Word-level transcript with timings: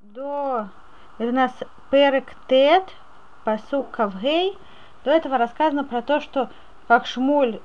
до... 0.00 0.68
У 1.18 1.24
нас 1.24 1.52
Перек 1.90 2.34
Тет, 2.48 2.84
посук 3.44 3.90
Кавгей. 3.90 4.58
До 5.04 5.10
этого 5.10 5.38
рассказано 5.38 5.84
про 5.84 6.02
то, 6.02 6.20
что 6.20 6.48
как 6.88 7.06
Шмуль, 7.06 7.60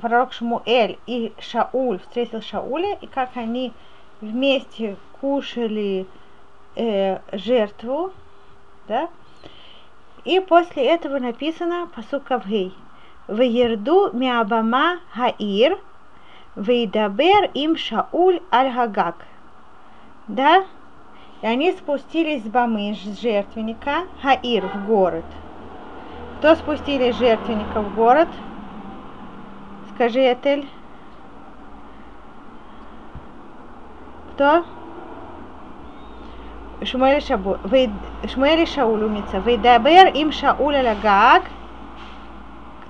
пророк 0.00 0.32
Шмуэль 0.32 0.98
и 1.06 1.32
Шауль 1.38 1.98
встретил 2.00 2.42
Шауля, 2.42 2.94
и 3.00 3.06
как 3.06 3.30
они 3.36 3.72
вместе 4.20 4.96
кушали 5.20 6.06
э, 6.76 7.18
жертву, 7.32 8.12
да, 8.86 9.08
и 10.24 10.40
после 10.40 10.86
этого 10.86 11.18
написано 11.18 11.88
посук 11.94 12.24
Кавгей. 12.24 12.74
Веерду 13.28 14.10
миабама 14.12 14.98
хаир, 15.12 15.78
вейдабер 16.56 17.50
им 17.54 17.76
Шауль 17.76 18.40
аль-Хагак. 18.52 19.16
Да? 20.28 20.64
И 21.44 21.46
они 21.46 21.72
спустились 21.72 22.42
с 22.42 22.46
Бамы, 22.46 22.94
с 22.94 23.20
жертвенника, 23.20 24.06
Хаир, 24.22 24.66
в 24.66 24.86
город. 24.86 25.26
Кто 26.38 26.54
спустили 26.54 27.10
жертвенника 27.10 27.82
в 27.82 27.94
город? 27.94 28.28
Скажи, 29.92 30.20
Этель. 30.20 30.66
Кто? 34.32 34.64
Шмуэль 36.82 37.20
Шабу. 37.20 37.58
Шмуэль 38.26 38.66
Шауль 38.66 39.04
умница. 39.04 39.36
Вейдабер 39.40 40.14
им 40.14 40.32
Шауль 40.32 40.76
Алагак. 40.76 41.42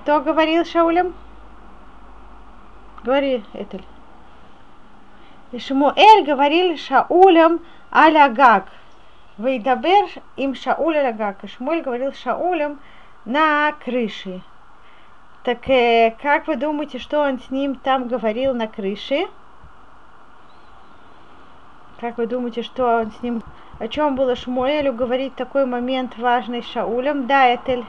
Кто 0.02 0.20
говорил 0.20 0.64
Шаулем? 0.64 1.12
Говори, 3.02 3.42
Этель. 3.52 3.84
И 5.54 5.60
Шмуэль 5.60 6.24
говорил 6.24 6.76
Шаулем 6.76 7.60
Алягак. 7.92 8.66
Вейдабер 9.38 10.08
им 10.36 10.56
Шауль 10.56 10.98
Алягак. 10.98 11.44
И 11.44 11.46
Шмуэль 11.46 11.80
говорил 11.80 12.12
Шаулем 12.12 12.80
на 13.24 13.70
крыше. 13.84 14.42
Так 15.44 15.70
э, 15.70 16.16
как 16.20 16.48
вы 16.48 16.56
думаете, 16.56 16.98
что 16.98 17.20
он 17.20 17.38
с 17.38 17.50
ним 17.52 17.76
там 17.76 18.08
говорил 18.08 18.52
на 18.52 18.66
крыше? 18.66 19.28
Как 22.00 22.18
вы 22.18 22.26
думаете, 22.26 22.64
что 22.64 23.02
он 23.02 23.12
с 23.12 23.22
ним... 23.22 23.44
О 23.78 23.86
чем 23.86 24.16
было 24.16 24.34
Шмуэлю 24.34 24.92
говорить 24.92 25.36
такой 25.36 25.66
момент 25.66 26.18
важный 26.18 26.62
Шаулем? 26.62 27.28
Да, 27.28 27.54
Этель. 27.54 27.84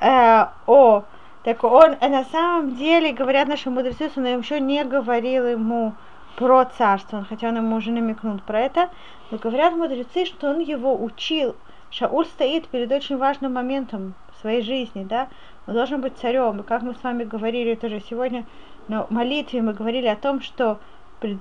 Э, 0.00 0.46
о, 0.66 1.04
так 1.42 1.64
он 1.64 1.96
на 2.00 2.24
самом 2.24 2.76
деле, 2.76 3.12
говорят 3.12 3.48
наши 3.48 3.70
мудрецы, 3.70 4.10
он 4.16 4.26
еще 4.26 4.60
не 4.60 4.84
говорил 4.84 5.46
ему 5.46 5.94
про 6.36 6.64
царство, 6.64 7.24
хотя 7.28 7.48
он 7.48 7.56
ему 7.56 7.76
уже 7.76 7.90
намекнул 7.90 8.38
про 8.38 8.60
это, 8.60 8.90
но 9.30 9.38
говорят 9.38 9.74
мудрецы, 9.74 10.24
что 10.24 10.50
он 10.50 10.60
его 10.60 11.02
учил. 11.02 11.56
Шауль 11.90 12.26
стоит 12.26 12.68
перед 12.68 12.92
очень 12.92 13.16
важным 13.16 13.54
моментом 13.54 14.14
в 14.32 14.40
своей 14.40 14.62
жизни, 14.62 15.04
да, 15.04 15.28
он 15.66 15.74
должен 15.74 16.00
быть 16.00 16.18
царем. 16.18 16.60
И 16.60 16.62
как 16.62 16.82
мы 16.82 16.94
с 16.94 17.02
вами 17.02 17.24
говорили 17.24 17.74
тоже 17.74 18.00
сегодня 18.00 18.44
на 18.88 19.06
молитве, 19.10 19.62
мы 19.62 19.72
говорили 19.72 20.06
о 20.06 20.16
том, 20.16 20.40
что 20.40 20.78
пред, 21.20 21.38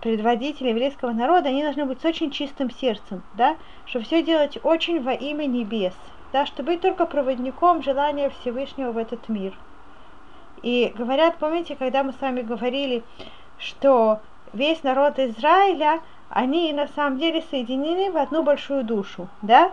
предводители 0.00 0.68
еврейского 0.68 1.12
народа, 1.12 1.48
они 1.48 1.62
должны 1.62 1.84
быть 1.84 2.00
с 2.00 2.04
очень 2.04 2.30
чистым 2.30 2.70
сердцем, 2.70 3.22
да, 3.34 3.56
что 3.86 4.00
все 4.00 4.22
делать 4.22 4.58
очень 4.62 5.02
во 5.02 5.12
имя 5.12 5.46
небес, 5.46 5.94
да, 6.32 6.46
чтобы 6.46 6.72
быть 6.72 6.80
только 6.80 7.06
проводником 7.06 7.82
желания 7.82 8.30
Всевышнего 8.30 8.92
в 8.92 8.98
этот 8.98 9.28
мир. 9.28 9.54
И 10.62 10.92
говорят, 10.96 11.36
помните, 11.38 11.76
когда 11.76 12.02
мы 12.02 12.12
с 12.12 12.20
вами 12.20 12.42
говорили, 12.42 13.02
что 13.58 14.20
весь 14.52 14.82
народ 14.82 15.18
Израиля, 15.18 16.00
они 16.30 16.72
на 16.72 16.88
самом 16.88 17.18
деле 17.18 17.42
соединены 17.50 18.10
в 18.10 18.16
одну 18.16 18.42
большую 18.42 18.84
душу, 18.84 19.28
да? 19.42 19.72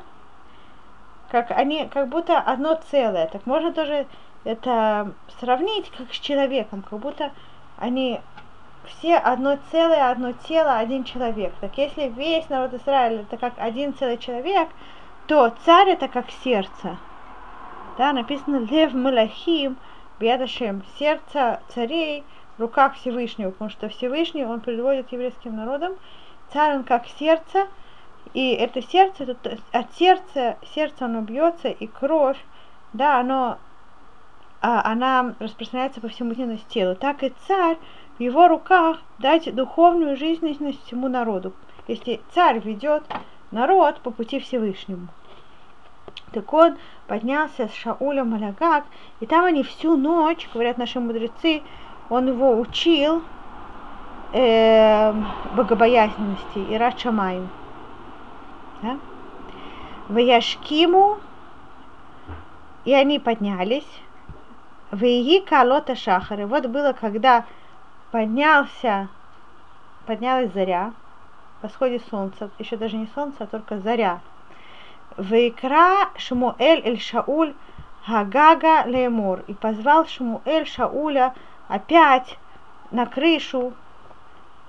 Как 1.30 1.52
они, 1.52 1.88
как 1.88 2.08
будто 2.08 2.40
одно 2.40 2.80
целое. 2.90 3.28
Так 3.28 3.46
можно 3.46 3.74
тоже 3.74 4.06
это 4.44 5.12
сравнить 5.40 5.90
как 5.90 6.14
с 6.14 6.20
человеком, 6.20 6.84
как 6.88 7.00
будто 7.00 7.32
они 7.78 8.22
все 8.88 9.18
одно 9.18 9.58
целое, 9.72 10.12
одно 10.12 10.32
тело, 10.48 10.78
один 10.78 11.04
человек. 11.04 11.54
Так 11.60 11.78
если 11.78 12.08
весь 12.08 12.48
народ 12.50 12.74
Израиля 12.76 13.22
это 13.22 13.38
как 13.38 13.54
один 13.58 13.96
целый 13.96 14.18
человек, 14.18 14.70
то 15.28 15.54
царь 15.66 15.90
это 15.90 16.08
как 16.08 16.30
сердце. 16.44 16.98
Да, 17.98 18.14
написано 18.14 18.58
Лев 18.58 18.94
Малахим, 18.94 19.78
Бедашем, 20.20 20.84
сердце 21.00 21.62
царей 21.70 22.24
в 22.58 22.62
руках 22.62 22.96
Всевышнего, 22.96 23.52
потому 23.52 23.70
что 23.70 23.90
Всевышний, 23.90 24.46
он 24.46 24.62
приводит 24.62 25.12
еврейским 25.12 25.56
народам, 25.56 25.94
царь 26.54 26.76
он 26.76 26.84
как 26.84 27.06
сердце, 27.20 27.68
и 28.34 28.52
это 28.52 28.82
сердце, 28.82 29.24
это, 29.24 29.58
от 29.72 29.94
сердца, 29.94 30.58
сердце 30.74 31.06
оно 31.06 31.22
бьется, 31.22 31.70
и 31.70 31.88
кровь, 31.88 32.40
да, 32.94 33.20
оно, 33.20 33.58
а, 34.62 34.92
она 34.92 35.36
распространяется 35.40 36.02
по 36.02 36.08
всему 36.08 36.34
телу. 36.70 36.96
Так 36.96 37.24
и 37.24 37.34
царь 37.48 37.78
в 38.18 38.22
его 38.22 38.48
руках 38.48 39.00
дать 39.20 39.54
духовную 39.54 40.16
жизненность 40.16 40.86
всему 40.86 41.08
народу. 41.08 41.54
Если 41.88 42.22
царь 42.34 42.60
ведет 42.60 43.04
народ 43.56 44.02
по 44.02 44.12
пути 44.12 44.40
Всевышнему. 44.40 45.08
Так 46.34 46.52
он 46.54 46.76
поднялся 47.08 47.70
с 47.70 47.74
Шаулем 47.74 48.34
Алягак, 48.34 48.84
и 49.22 49.26
там 49.26 49.46
они 49.46 49.64
всю 49.64 49.96
ночь, 49.96 50.50
говорят 50.54 50.78
наши 50.78 51.00
мудрецы, 51.00 51.64
он 52.10 52.28
его 52.28 52.60
учил 52.60 53.24
э, 54.34 55.14
богобоязненности 55.56 56.60
и 56.70 56.78
Рачамаю. 56.78 57.48
Да? 58.82 59.00
В 60.10 60.18
Яшкиму, 60.18 61.18
и 62.84 62.94
они 62.94 63.20
поднялись, 63.20 63.88
в 64.92 65.02
Ии 65.02 65.40
Калота 65.40 65.96
Шахары. 65.96 66.46
Вот 66.46 66.66
было, 66.66 66.92
когда 66.92 67.46
поднялся, 68.12 69.08
поднялась 70.06 70.52
заря, 70.52 70.92
восходе 71.66 72.00
солнца, 72.12 72.50
еще 72.60 72.78
даже 72.78 72.96
не 72.98 73.08
солнце, 73.16 73.44
а 73.44 73.48
только 73.48 73.80
заря. 73.80 74.22
Вейкра 75.18 76.10
Шмуэль 76.18 76.82
эль 76.86 77.00
Шауль 77.00 77.54
Хагага 78.06 78.86
Лемур. 78.86 79.44
И 79.48 79.54
позвал 79.54 80.06
Шмуэль 80.06 80.68
Шауля 80.68 81.34
опять 81.68 82.38
на 82.92 83.06
крышу 83.06 83.74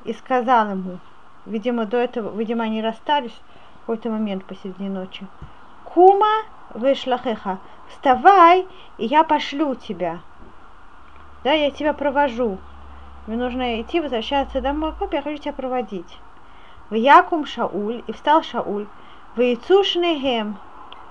и 0.05 0.13
сказал 0.15 0.71
ему, 0.71 0.99
видимо, 1.45 1.85
до 1.85 1.99
этого, 1.99 2.37
видимо, 2.37 2.65
они 2.65 2.83
расстались 2.83 3.33
в 3.33 3.81
какой-то 3.81 4.09
момент 4.11 4.45
посреди 4.45 4.89
ночи. 4.89 5.27
Кума 5.85 6.45
вышлахеха, 6.75 7.59
вставай, 7.89 8.67
и 8.99 9.07
я 9.07 9.25
пошлю 9.25 9.75
тебя. 9.75 10.21
Да, 11.45 11.53
я 11.53 11.71
тебя 11.71 11.93
провожу. 11.93 12.59
Мне 13.27 13.37
нужно 13.37 13.81
идти, 13.81 14.01
возвращаться 14.01 14.61
домой, 14.61 14.95
как 14.99 15.13
я 15.13 15.23
хочу 15.23 15.43
тебя 15.43 15.53
проводить. 15.53 16.19
В 16.91 16.95
Якум 16.95 17.47
Шауль, 17.47 18.03
и 18.07 18.13
встал 18.13 18.43
Шауль, 18.43 18.87
в 19.35 19.41
Ицушнехем, 19.41 20.59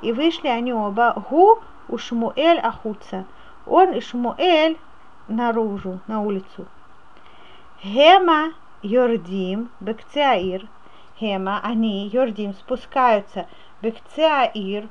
и 0.02 0.14
вышли 0.14 0.48
они 0.48 0.74
оба, 0.74 1.14
Гу 1.30 1.60
у 1.88 1.98
Шмуэль 1.98 2.60
Ахуца, 2.60 3.26
он 3.66 3.92
и 3.92 4.02
Шмуэль 4.02 4.78
наружу, 5.28 6.00
на 6.08 6.22
улицу. 6.22 6.66
Хема 7.82 8.54
Йордим, 8.82 9.70
Бекцеаир, 9.80 10.68
Хема, 11.20 11.60
они, 11.64 12.08
Йордим, 12.08 12.54
спускаются, 12.54 13.48
Бекцеаир, 13.82 14.88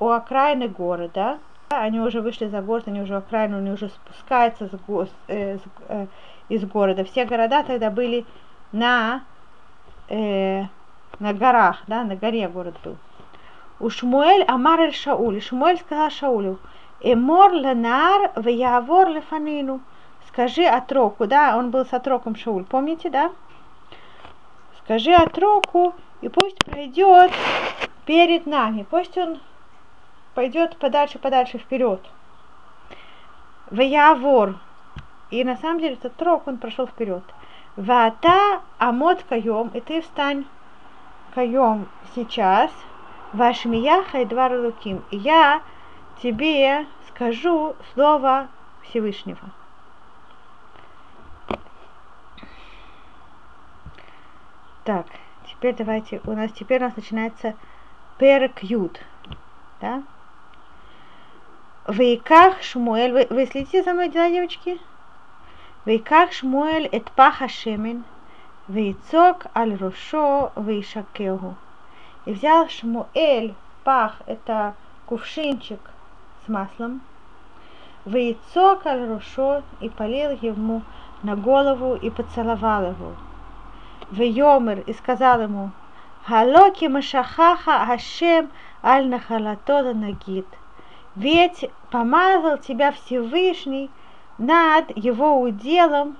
у 0.00 0.08
окраины 0.08 0.68
города, 0.68 1.38
они 1.70 2.00
уже 2.00 2.20
вышли 2.20 2.46
за 2.46 2.60
город, 2.60 2.84
они 2.86 3.00
уже 3.00 3.16
окраину, 3.16 3.58
они 3.58 3.70
уже 3.70 3.88
спускаются 3.88 4.68
с, 4.68 4.72
э, 5.28 5.56
с, 5.56 5.60
э, 5.88 6.06
из 6.48 6.64
города. 6.66 7.04
Все 7.04 7.24
города 7.24 7.62
тогда 7.62 7.90
были 7.90 8.26
на 8.72 9.22
э, 10.08 10.64
на 11.18 11.32
горах, 11.32 11.82
да, 11.86 12.04
на 12.04 12.16
горе 12.16 12.48
город 12.48 12.74
был. 12.84 12.96
У 13.80 13.90
Шмуэль 13.90 14.44
Амар 14.44 14.80
эль 14.80 14.94
Шауль. 14.94 15.40
Шмуэль 15.40 15.78
сказал 15.78 16.10
Шаулю, 16.10 16.58
Эмор 17.00 17.52
ленар 17.52 18.30
в 18.36 18.48
явор 18.48 19.08
лефанину. 19.08 19.80
Скажи 20.28 20.64
отроку, 20.64 21.26
да, 21.26 21.56
он 21.58 21.70
был 21.70 21.84
с 21.84 21.92
отроком 21.92 22.36
Шауль, 22.36 22.64
помните, 22.64 23.10
да? 23.10 23.32
Скажи 24.84 25.12
отроку, 25.12 25.94
и 26.20 26.28
пусть 26.28 26.58
пройдет 26.64 27.32
перед 28.06 28.46
нами, 28.46 28.86
пусть 28.88 29.18
он 29.18 29.40
пойдет 30.34 30.76
подальше, 30.76 31.18
подальше 31.18 31.58
вперед. 31.58 32.00
В 33.70 33.80
явор. 33.80 34.58
И 35.30 35.44
на 35.44 35.56
самом 35.56 35.80
деле 35.80 35.94
этот 35.94 36.14
трок, 36.16 36.46
он 36.46 36.58
прошел 36.58 36.86
вперед. 36.86 37.22
Вата 37.76 38.60
амот 38.78 39.24
каем, 39.28 39.68
и 39.68 39.80
ты 39.80 40.02
встань 40.02 40.44
каем 41.34 41.88
сейчас, 42.14 42.70
ваш 43.32 43.64
мияха 43.64 44.20
и 44.20 44.24
два 44.26 44.48
луким. 44.48 45.02
Я 45.10 45.62
тебе 46.22 46.86
скажу 47.08 47.74
слово 47.94 48.48
Всевышнего. 48.82 49.50
Так, 54.84 55.06
теперь 55.46 55.74
давайте, 55.74 56.20
у 56.24 56.32
нас 56.32 56.50
теперь 56.52 56.82
у 56.82 56.86
нас 56.86 56.96
начинается 56.96 57.54
перек 58.18 58.62
юд, 58.62 59.00
да? 59.80 60.02
Вейках 61.88 62.62
Шмуэль, 62.62 63.12
вы, 63.12 63.26
вы 63.30 63.46
следите 63.46 63.82
за 63.82 63.92
мной, 63.92 64.08
да, 64.08 64.28
девочки? 64.28 64.80
Вейках 65.84 66.30
Шмуэль 66.32 66.88
эт 66.96 67.10
паха 67.16 67.48
шемен, 67.48 68.04
вейцок 68.68 69.38
аль 69.60 69.74
рушо 69.74 70.52
вейшакеху. 70.54 71.56
И 72.24 72.32
взял 72.34 72.68
Шмуэль 72.68 73.54
пах, 73.82 74.12
это 74.26 74.74
кувшинчик 75.06 75.80
с 76.44 76.48
маслом, 76.48 77.00
вейцок 78.04 78.86
аль 78.86 79.08
рушо 79.10 79.62
и 79.80 79.88
полил 79.88 80.30
ему 80.40 80.82
на 81.24 81.34
голову 81.34 81.96
и 81.96 82.10
поцеловал 82.10 82.82
его. 82.92 83.12
Вейомер 84.12 84.80
и 84.86 84.92
сказал 84.92 85.40
ему, 85.40 85.72
Халоки 86.26 86.84
Машахаха 86.84 87.84
Хашем 87.86 88.52
Аль 88.84 89.08
Нахалатода 89.08 89.94
Нагид. 89.94 90.46
Ведь 91.16 91.68
помазал 91.90 92.58
тебя 92.58 92.92
Всевышний 92.92 93.90
над 94.42 94.96
его 94.96 95.40
уделом 95.40 96.16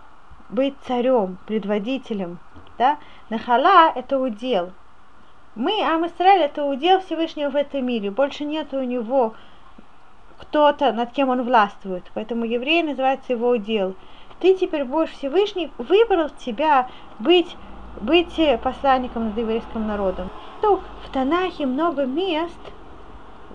быть 0.48 0.74
царем, 0.86 1.38
предводителем. 1.46 2.38
Да? 2.78 2.98
Нахала– 3.30 3.90
это 3.94 4.18
удел. 4.18 4.70
Мы, 5.56 5.82
Ам 5.82 6.06
Исраиль, 6.06 6.42
это 6.42 6.64
удел 6.64 7.00
Всевышнего 7.00 7.50
в 7.50 7.56
этом 7.56 7.84
мире. 7.84 8.12
Больше 8.12 8.44
нет 8.44 8.72
у 8.72 8.82
него 8.82 9.34
кто-то, 10.38 10.92
над 10.92 11.10
кем 11.10 11.30
он 11.30 11.42
властвует. 11.42 12.04
Поэтому 12.14 12.44
еврей 12.44 12.84
называется 12.84 13.32
его 13.32 13.48
удел. 13.48 13.96
Ты 14.38 14.54
теперь 14.54 14.84
будешь 14.84 15.10
Всевышний, 15.10 15.72
выбрал 15.78 16.30
тебя 16.30 16.88
быть 17.18 17.56
быть 18.00 18.40
посланником 18.62 19.26
над 19.26 19.36
еврейским 19.36 19.86
народом. 19.86 20.30
То 20.60 20.80
в 21.04 21.10
Танахе 21.12 21.66
много 21.66 22.06
мест, 22.06 22.58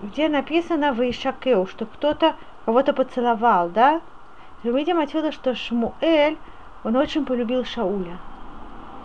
где 0.02 0.28
написано 0.28 0.92
«Вышакеу», 0.92 1.66
что 1.66 1.86
кто-то 1.86 2.36
кого-то 2.64 2.92
поцеловал, 2.92 3.70
да? 3.70 4.00
Мы 4.64 4.72
видим 4.72 4.98
отсюда, 4.98 5.30
что 5.30 5.54
Шмуэль, 5.54 6.36
он 6.84 6.96
очень 6.96 7.24
полюбил 7.24 7.64
Шауля. 7.64 8.18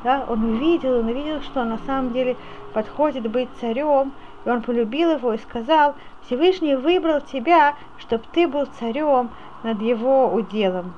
Да? 0.03 0.25
Он 0.27 0.43
увидел, 0.43 0.99
он 0.99 1.07
увидел, 1.07 1.41
что 1.41 1.61
он 1.61 1.69
на 1.69 1.77
самом 1.79 2.11
деле 2.11 2.35
подходит 2.73 3.29
быть 3.29 3.49
царем, 3.61 4.13
и 4.45 4.49
он 4.49 4.61
полюбил 4.61 5.11
его 5.11 5.33
и 5.33 5.37
сказал, 5.37 5.95
Всевышний 6.25 6.75
выбрал 6.75 7.21
тебя, 7.21 7.75
чтобы 7.99 8.23
ты 8.33 8.47
был 8.47 8.65
царем 8.79 9.29
над 9.63 9.81
его 9.81 10.33
уделом. 10.33 10.93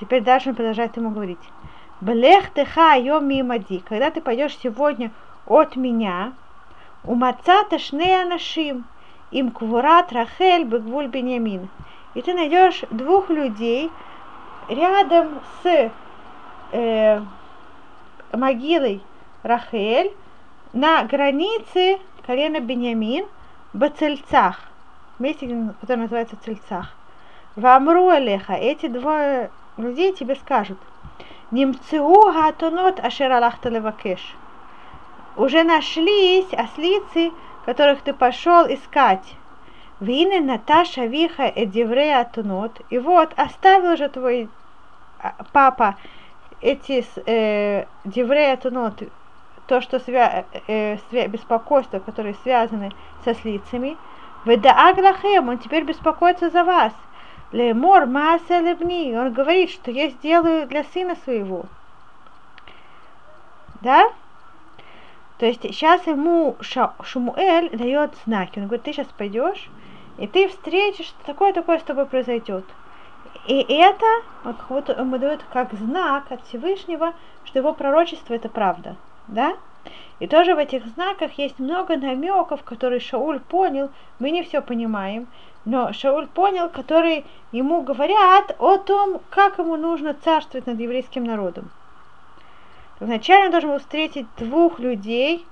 Теперь 0.00 0.22
дальше 0.22 0.50
он 0.50 0.54
продолжает 0.54 0.96
ему 0.96 1.10
говорить. 1.10 1.38
Блех 2.00 2.50
теха 2.50 2.94
йом 2.96 3.26
мимади, 3.26 3.82
когда 3.88 4.10
ты 4.10 4.20
пойдешь 4.20 4.56
сегодня 4.58 5.10
от 5.46 5.74
меня, 5.74 6.34
у 7.02 7.14
мацата 7.14 7.78
шнея 7.78 8.24
нашим, 8.26 8.84
им 9.30 9.50
квурат 9.50 10.12
Рахель 10.12 10.64
бегвуль 10.64 11.08
Беньямин. 11.08 11.68
И 12.18 12.22
ты 12.22 12.34
найдешь 12.34 12.82
двух 12.90 13.30
людей 13.30 13.92
рядом 14.68 15.40
с 15.62 15.92
э, 16.72 17.20
могилой 18.32 19.00
Рахель 19.44 20.12
на 20.72 21.04
границе 21.04 22.00
колена 22.26 22.58
Беньямин 22.58 23.24
в 23.72 23.88
Цельцах, 23.90 24.58
месте, 25.20 25.72
которое 25.80 26.00
называется 26.00 26.36
Цельцах. 26.44 26.92
В 27.54 27.64
Амру 27.64 28.08
Алеха 28.08 28.54
эти 28.54 28.88
двое 28.88 29.52
людей 29.76 30.12
тебе 30.12 30.34
скажут– 30.34 30.78
Немцеу 31.52 32.32
гатонот 32.32 32.98
ашер 32.98 33.30
алахта 33.30 33.68
левакеш. 33.68 34.34
Уже 35.36 35.62
нашлись 35.62 36.52
ослицы, 36.52 37.30
которых 37.64 38.02
ты 38.02 38.12
пошел 38.12 38.66
искать. 38.66 39.37
Вины 40.00 40.40
Наташа 40.40 41.06
Виха 41.06 41.50
Эдиврея 41.54 42.20
Атунот. 42.20 42.80
И 42.90 42.98
вот 42.98 43.32
оставил 43.36 43.96
же 43.96 44.08
твой 44.08 44.48
папа 45.52 45.96
эти 46.60 47.04
э, 47.26 47.84
Атунот, 48.52 49.02
то, 49.66 49.80
что 49.80 49.98
свя, 49.98 50.44
э, 50.66 50.98
свя, 51.10 51.28
беспокойство, 51.28 51.98
которые 51.98 52.34
связаны 52.42 52.92
со 53.24 53.34
слицами. 53.34 53.96
Ведааглахем, 54.44 55.48
он 55.48 55.58
теперь 55.58 55.84
беспокоится 55.84 56.50
за 56.50 56.64
вас. 56.64 56.92
Лемор 57.50 58.06
Маасе 58.06 58.60
Лебни. 58.60 59.16
Он 59.16 59.32
говорит, 59.32 59.70
что 59.70 59.90
я 59.90 60.08
сделаю 60.10 60.66
для 60.66 60.84
сына 60.84 61.16
своего. 61.24 61.64
Да? 63.80 64.10
То 65.38 65.46
есть 65.46 65.62
сейчас 65.62 66.06
ему 66.06 66.56
Шумуэль 66.60 67.70
дает 67.70 68.10
знаки. 68.24 68.58
Он 68.58 68.66
говорит, 68.66 68.84
ты 68.84 68.92
сейчас 68.92 69.06
пойдешь, 69.16 69.70
и 70.18 70.26
ты 70.26 70.48
встретишь, 70.48 71.14
такое-такое 71.24 71.78
с 71.78 71.84
тобой 71.84 72.06
произойдет. 72.06 72.64
И 73.46 73.64
это 73.68 74.04
вот, 74.44 74.56
вот 74.68 74.88
ему 74.88 75.18
дает 75.18 75.40
как 75.52 75.72
знак 75.74 76.30
от 76.30 76.44
Всевышнего, 76.46 77.14
что 77.44 77.60
его 77.60 77.72
пророчество 77.72 78.34
это 78.34 78.48
правда. 78.48 78.96
Да? 79.28 79.56
И 80.18 80.26
тоже 80.26 80.56
в 80.56 80.58
этих 80.58 80.84
знаках 80.86 81.32
есть 81.38 81.60
много 81.60 81.96
намеков, 81.96 82.64
которые 82.64 83.00
Шауль 83.00 83.38
понял, 83.38 83.90
мы 84.18 84.32
не 84.32 84.42
все 84.42 84.60
понимаем, 84.60 85.28
но 85.64 85.92
Шауль 85.92 86.26
понял, 86.26 86.68
которые 86.68 87.24
ему 87.52 87.82
говорят 87.82 88.56
о 88.58 88.78
том, 88.78 89.20
как 89.30 89.58
ему 89.58 89.76
нужно 89.76 90.14
царствовать 90.14 90.66
над 90.66 90.80
еврейским 90.80 91.22
народом. 91.22 91.70
Вначале 93.00 93.46
он 93.46 93.50
должен 93.50 93.70
был 93.70 93.78
встретить 93.78 94.26
двух 94.36 94.78
людей 94.78 95.46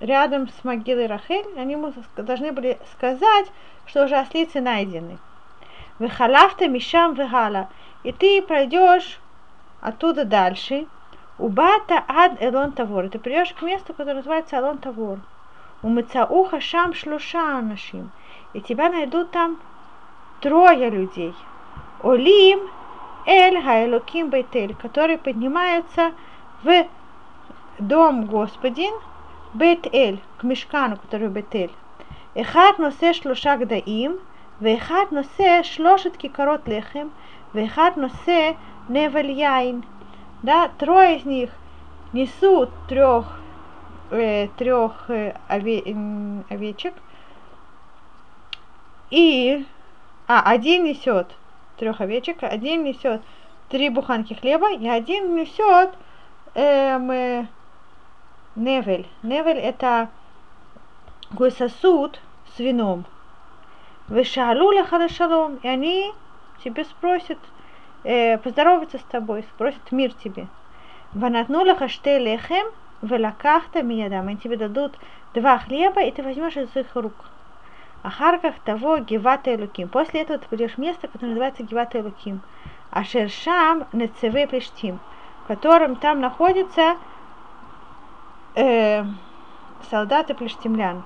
рядом 0.00 0.48
с 0.48 0.64
могилой 0.64 1.06
Рахель, 1.06 1.46
они 1.56 1.72
ему 1.72 1.92
должны 2.16 2.52
были 2.52 2.78
сказать, 2.92 3.46
что 3.86 4.04
уже 4.04 4.16
ослицы 4.16 4.60
найдены. 4.60 5.18
Выхалафта 5.98 6.68
мишам 6.68 7.14
выгала. 7.14 7.68
И 8.02 8.12
ты 8.12 8.40
пройдешь 8.40 9.20
оттуда 9.80 10.24
дальше, 10.24 10.86
Убата 11.40 12.04
ад 12.06 12.32
элон 12.42 12.72
тавор. 12.72 13.08
Ты 13.08 13.18
придешь 13.18 13.54
к 13.54 13.62
месту, 13.62 13.94
которое 13.94 14.16
называется 14.16 14.58
Элон 14.58 14.76
Тавор. 14.76 15.20
У 15.82 15.88
Мецауха 15.88 16.60
шам 16.60 16.92
шлуша 16.92 17.62
нашим. 17.62 18.10
И 18.52 18.60
тебя 18.60 18.90
найдут 18.90 19.30
там 19.30 19.58
трое 20.42 20.90
людей. 20.90 21.34
Олим 22.02 22.60
Эль 23.32 23.62
Хайлуким 23.62 24.28
бетель, 24.28 24.74
который 24.74 25.16
поднимается 25.16 26.14
в 26.64 26.84
дом 27.78 28.26
господин 28.26 28.92
бетель 29.54 30.20
к 30.38 30.42
мешкану, 30.42 30.96
который 30.96 31.28
Бетель. 31.28 31.70
Эхад 32.34 32.80
носе 32.80 33.12
шлушак 33.12 33.68
даим, 33.68 34.18
вехад 34.58 35.12
носе 35.12 35.62
шлошет 35.62 36.16
кикарот 36.16 36.66
лехем, 36.66 37.12
вехад 37.52 37.96
носе 37.96 38.56
невель 38.88 39.30
яйн. 39.30 39.84
Да, 40.42 40.68
трое 40.76 41.18
из 41.18 41.24
них 41.24 41.50
несут 42.12 42.70
трех, 42.88 43.26
э, 44.10 44.48
трех 44.56 45.08
э, 45.08 45.36
ове, 45.46 45.78
э, 45.86 46.42
овечек, 46.48 46.94
и, 49.10 49.64
а, 50.26 50.42
один 50.42 50.82
несет 50.82 51.28
трех 51.80 52.00
овечек, 52.02 52.42
один 52.42 52.84
несет 52.84 53.22
три 53.70 53.88
буханки 53.88 54.34
хлеба, 54.34 54.72
и 54.72 54.86
один 54.86 55.34
несет 55.34 55.94
эм, 56.54 57.48
невель. 58.54 59.06
Невель 59.22 59.58
это 59.58 60.10
такой 61.30 61.50
сосуд 61.50 62.20
с 62.54 62.58
вином. 62.58 63.06
Вышалу 64.08 64.72
шалом, 65.08 65.56
и 65.62 65.68
они 65.68 66.12
тебе 66.62 66.84
спросят, 66.84 67.38
э, 68.04 68.36
поздороваться 68.38 68.98
с 68.98 69.02
тобой, 69.04 69.44
спросят 69.54 69.90
мир 69.90 70.12
тебе. 70.12 70.48
Ванатнула 71.12 71.74
хаште 71.74 72.18
лехем, 72.18 72.66
велакахта 73.00 73.82
миядам. 73.82 74.28
Они 74.28 74.36
тебе 74.36 74.56
дадут 74.56 74.92
два 75.32 75.58
хлеба, 75.58 76.02
и 76.02 76.10
ты 76.10 76.22
возьмешь 76.22 76.56
из 76.56 76.76
их 76.76 76.94
рук. 76.94 77.29
А 78.02 78.10
Харках 78.10 78.54
того 78.64 78.98
Гевата 78.98 79.54
Элуким. 79.54 79.88
После 79.88 80.22
этого 80.22 80.38
ты 80.38 80.48
придешь 80.48 80.74
в 80.74 80.78
место, 80.78 81.08
которое 81.08 81.28
называется 81.28 81.62
Гевата 81.62 82.00
Элуким. 82.00 82.40
А 82.90 83.04
Шершам 83.04 83.86
Нецеве 83.92 84.46
Плештим, 84.46 84.98
в 85.44 85.48
котором 85.48 85.96
там 85.96 86.20
находятся 86.20 86.96
э, 88.54 89.04
солдаты 89.90 90.34
плештимлян. 90.34 91.04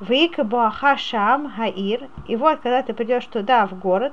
Вейка 0.00 0.44
Буаха 0.44 0.96
Шам 0.96 1.50
Хаир. 1.50 2.08
И 2.26 2.36
вот, 2.36 2.60
когда 2.60 2.82
ты 2.82 2.92
придешь 2.94 3.26
туда, 3.26 3.66
в 3.66 3.78
город, 3.78 4.12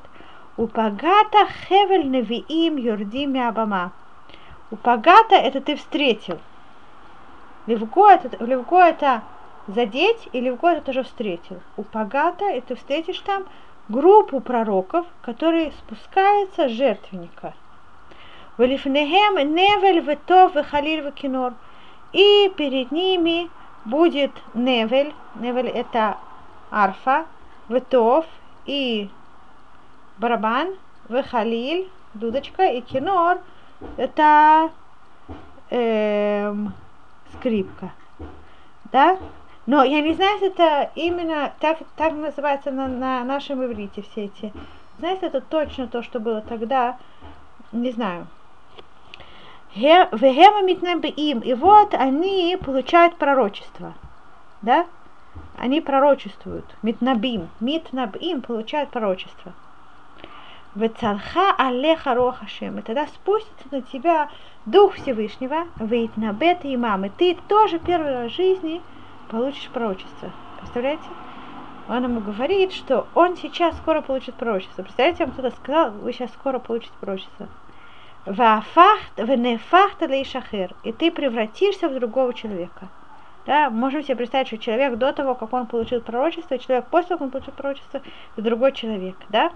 Упагата 0.57 1.45
хевель 1.45 2.09
невиим 2.09 2.77
юрдими 2.77 3.39
абама. 3.39 3.91
Упагата 4.71 5.35
это 5.35 5.61
ты 5.61 5.75
встретил. 5.75 6.39
Левго 7.67 8.09
это, 8.09 8.43
левго 8.43 8.79
это 8.79 9.21
задеть, 9.67 10.29
и 10.31 10.39
левго 10.39 10.69
это 10.69 10.81
тоже 10.81 11.03
встретил. 11.03 11.61
Упагата 11.75 12.45
это 12.45 12.67
ты 12.67 12.75
встретишь 12.75 13.19
там 13.19 13.45
группу 13.89 14.39
пророков, 14.39 15.05
которые 15.21 15.71
спускаются 15.71 16.67
с 16.67 16.71
жертвенника. 16.71 17.53
Велифнехем 18.57 19.53
невель 19.53 19.99
ветов 19.99 20.55
вехалиль 20.55 21.01
векинор. 21.01 21.53
И 22.13 22.51
перед 22.57 22.91
ними 22.91 23.49
будет 23.85 24.31
невель, 24.53 25.13
невель 25.35 25.67
это 25.67 26.17
арфа, 26.71 27.25
ветов 27.69 28.25
и 28.65 29.09
барабан, 30.17 30.75
вехалиль, 31.09 31.87
дудочка, 32.13 32.65
и 32.65 32.81
кинор, 32.81 33.39
это 33.97 34.71
эм, 35.69 36.73
скрипка. 37.33 37.91
Да? 38.91 39.17
Но 39.67 39.83
я 39.83 39.99
не 40.01 40.13
знаю, 40.13 40.35
если 40.35 40.47
это 40.47 40.91
именно 40.95 41.53
так, 41.59 41.79
так 41.97 42.13
называется 42.13 42.71
на, 42.71 42.87
на 42.87 43.23
нашем 43.25 43.63
иврите 43.65 44.01
все 44.01 44.25
эти. 44.25 44.53
Знаете, 44.97 45.27
это 45.27 45.41
точно 45.41 45.87
то, 45.87 46.01
что 46.01 46.21
было 46.21 46.39
тогда. 46.41 46.97
Не 47.73 47.91
знаю. 47.91 48.27
Им. 51.09 51.39
И 51.39 51.53
вот 51.53 51.93
они 51.93 52.57
получают 52.63 53.17
пророчество. 53.17 53.93
Да? 54.61 54.87
Они 55.57 55.81
пророчествуют. 55.81 56.65
Митнабим. 56.81 57.49
Митнабим 57.59 58.41
получают 58.41 58.89
пророчество. 58.89 59.51
Вецалха 60.75 61.53
алеха 61.57 62.15
рохашем. 62.15 62.79
И 62.79 62.81
тогда 62.83 63.05
спустится 63.07 63.65
на 63.71 63.81
тебя 63.81 64.29
Дух 64.65 64.93
Всевышнего, 64.93 65.67
Вейтнабет 65.75 66.63
и 66.63 66.77
мамы. 66.77 67.11
Ты 67.17 67.37
тоже 67.49 67.79
первый 67.79 68.13
раз 68.13 68.31
в 68.31 68.35
жизни 68.35 68.81
получишь 69.27 69.69
пророчество. 69.69 70.31
Представляете? 70.59 71.03
Он 71.89 72.03
ему 72.03 72.19
говорит, 72.19 72.73
что 72.73 73.07
он 73.15 73.37
сейчас 73.37 73.77
скоро 73.77 74.01
получит 74.01 74.35
пророчество. 74.35 74.83
Представляете, 74.83 75.25
вам 75.25 75.33
кто-то 75.33 75.55
сказал, 75.55 75.91
вы 75.91 76.11
сейчас 76.11 76.31
скоро 76.31 76.59
получите 76.59 76.93
пророчество. 76.99 77.47
И 80.83 80.91
ты 80.91 81.11
превратишься 81.11 81.87
в 81.87 81.93
другого 81.93 82.33
человека. 82.33 82.89
Да, 83.45 83.69
можем 83.69 84.03
себе 84.03 84.17
представить, 84.17 84.47
что 84.47 84.57
человек 84.57 84.97
до 84.97 85.13
того, 85.13 85.33
как 85.33 85.53
он 85.53 85.67
получил 85.67 86.01
пророчество, 86.01 86.55
и 86.55 86.59
человек 86.59 86.87
после 86.87 87.09
того, 87.09 87.19
как 87.19 87.25
он 87.27 87.31
получил 87.31 87.53
пророчество, 87.53 88.01
другой 88.35 88.73
человек, 88.73 89.15
да? 89.29 89.51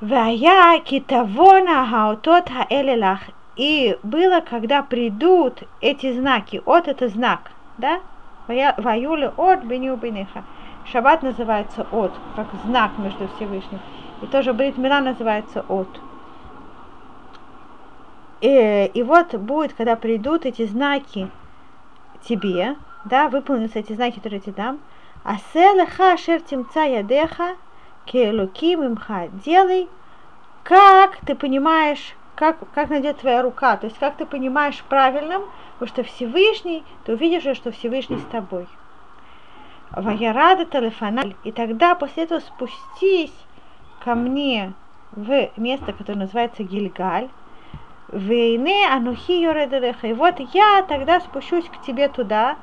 Вая 0.00 0.80
китавона 0.80 1.86
хаотот 1.86 2.48
хаэлелах. 2.48 3.20
И 3.56 3.98
было, 4.02 4.40
когда 4.40 4.82
придут 4.82 5.62
эти 5.82 6.12
знаки, 6.12 6.62
от 6.64 6.88
это 6.88 7.08
знак, 7.08 7.51
да? 7.78 8.00
Ваюле 8.48 9.32
от 9.36 9.64
беню 9.64 9.96
бенеха. 9.96 10.44
Шаббат 10.84 11.22
называется 11.22 11.86
от, 11.92 12.12
как 12.34 12.46
знак 12.64 12.98
между 12.98 13.28
Всевышним. 13.28 13.80
И 14.20 14.26
тоже 14.26 14.52
Брит 14.52 14.76
Мила 14.78 15.00
называется 15.00 15.64
от. 15.68 15.88
И, 18.40 18.90
и 18.92 19.02
вот 19.04 19.34
будет, 19.36 19.72
когда 19.74 19.94
придут 19.94 20.44
эти 20.44 20.66
знаки 20.66 21.30
тебе, 22.22 22.76
да, 23.04 23.28
выполнятся 23.28 23.78
эти 23.78 23.92
знаки, 23.92 24.16
которые 24.16 24.38
я 24.38 24.42
тебе 24.42 24.54
дам. 24.54 24.80
Аселеха 25.22 26.16
шер 26.16 26.40
тимца 26.40 26.82
ядеха 26.82 27.56
келуким 28.06 28.84
имха. 28.84 29.28
Делай, 29.44 29.88
как 30.64 31.16
ты 31.24 31.36
понимаешь, 31.36 32.16
как, 32.34 32.58
как 32.74 32.90
найдет 32.90 33.18
твоя 33.18 33.42
рука, 33.42 33.76
то 33.76 33.86
есть 33.86 33.98
как 33.98 34.16
ты 34.16 34.26
понимаешь 34.26 34.82
правильным, 34.88 35.42
потому 35.78 35.88
что 35.88 36.02
Всевышний, 36.02 36.84
ты 37.04 37.12
увидишь, 37.12 37.56
что 37.56 37.70
Всевышний 37.70 38.18
с 38.18 38.24
тобой. 38.24 38.66
Ваярада 39.90 40.64
телефона, 40.64 41.24
и 41.44 41.52
тогда 41.52 41.94
после 41.94 42.24
этого 42.24 42.40
спустись 42.40 43.34
ко 44.02 44.14
мне 44.14 44.72
в 45.12 45.50
место, 45.56 45.92
которое 45.92 46.20
называется 46.20 46.62
Гильгаль, 46.62 47.28
Вейне 48.12 48.88
анухи 48.90 49.32
йоредереха. 49.32 50.06
И 50.06 50.12
вот 50.12 50.38
я 50.52 50.84
тогда 50.86 51.20
спущусь 51.20 51.64
к 51.66 51.80
тебе 51.80 52.08
туда, 52.08 52.56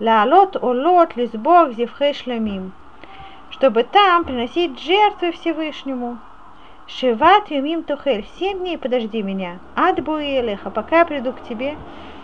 лаалот 0.00 0.56
олот 0.56 1.16
лизбог 1.16 1.72
зевхей 1.72 2.12
чтобы 3.50 3.84
там 3.84 4.24
приносить 4.24 4.80
жертвы 4.80 5.32
Всевышнему. 5.32 6.18
Шиват 6.87 7.49
юмим 7.49 7.83
тухель, 7.83 8.27
семь 8.37 8.59
дней 8.59 8.77
подожди 8.77 9.21
меня, 9.21 9.59
ад 9.75 10.03
буилеха, 10.03 10.69
пока 10.69 10.99
я 10.99 11.05
приду 11.05 11.31
к 11.33 11.41
тебе, 11.43 11.77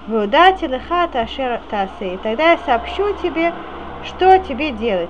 выдати 0.08 0.66
леха 0.66 1.08
ташер 1.08 1.62
тасе, 1.70 2.16
и 2.16 2.18
тогда 2.18 2.52
я 2.52 2.58
сообщу 2.58 3.14
тебе, 3.22 3.54
что 4.04 4.38
тебе 4.40 4.72
делать. 4.72 5.10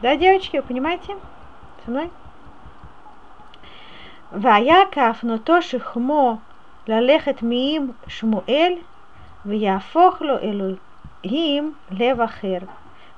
Да, 0.00 0.16
девочки, 0.16 0.56
вы 0.56 0.62
понимаете? 0.62 1.16
Со 1.84 1.90
мной? 1.90 2.10
ויקף 4.34 5.20
נוטו 5.22 5.62
שכמו 5.62 6.36
ללכת 6.88 7.42
מעם 7.42 7.90
שמואל 8.06 8.72
ויהפוך 9.46 10.22
לו 10.22 10.34
אלוהים 10.38 11.74
לב 11.90 12.20
אחר 12.20 12.58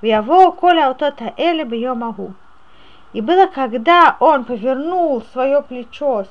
ויבואו 0.02 0.56
כל 0.56 0.78
האותות 0.78 1.14
האלה 1.20 1.64
ביום 1.64 2.02
ההוא 2.02 2.30
и 3.13 3.22
было, 3.22 3.48
когда 3.48 4.15
он 4.20 4.46
повернул 4.46 5.22
свое 5.34 5.62
плечо, 5.62 6.25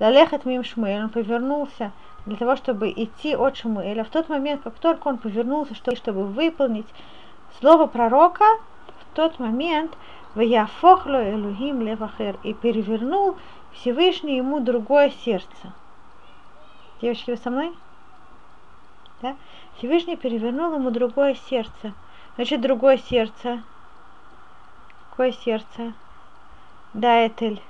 Лалехат 0.00 0.44
Мим 0.44 0.62
Шмуэль, 0.62 1.02
он 1.04 1.08
повернулся 1.08 1.90
для 2.26 2.36
того, 2.36 2.56
чтобы 2.56 2.90
идти 2.90 3.34
от 3.34 3.56
Шмуэля. 3.56 4.04
В 4.04 4.10
тот 4.10 4.28
момент, 4.28 4.62
как 4.62 4.74
только 4.74 5.08
он 5.08 5.18
повернулся, 5.18 5.74
чтобы 5.74 6.24
выполнить 6.24 6.86
слово 7.58 7.86
пророка, 7.86 8.44
в 8.86 9.16
тот 9.16 9.38
момент 9.38 9.96
Ваяфохло 10.34 11.32
Элухим 11.32 11.82
Левахер 11.82 12.38
и 12.44 12.52
перевернул 12.54 13.36
Всевышний 13.72 14.36
ему 14.36 14.60
другое 14.60 15.10
сердце. 15.24 15.72
Девочки, 17.00 17.30
вы 17.30 17.36
со 17.36 17.50
мной? 17.50 17.72
Да? 19.22 19.36
Всевышний 19.76 20.16
перевернул 20.16 20.74
ему 20.74 20.90
другое 20.90 21.34
сердце. 21.48 21.92
Значит, 22.36 22.60
другое 22.60 22.98
сердце 22.98 23.62
Какое 25.18 25.32
сердце? 25.32 25.94
Да, 26.94 27.26
Этель. 27.26 27.60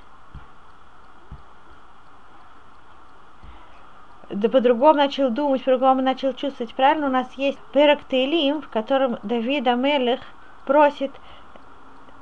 Да 4.29 4.51
по-другому 4.51 4.93
начал 4.93 5.31
думать, 5.31 5.65
по-другому 5.65 6.03
начал 6.03 6.35
чувствовать. 6.35 6.75
Правильно, 6.75 7.07
у 7.07 7.11
нас 7.11 7.27
есть 7.39 7.59
Перек 7.73 8.07
Тейлим, 8.11 8.61
в 8.61 8.69
котором 8.69 9.19
Давид 9.23 9.67
Амелех 9.67 10.21
просит 10.67 11.11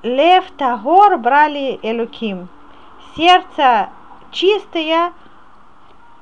Лев 0.05 0.49
Тагор 0.59 1.19
брали 1.19 1.81
Элуким. 1.83 2.49
Сердце 3.17 3.89
чистое 4.31 5.13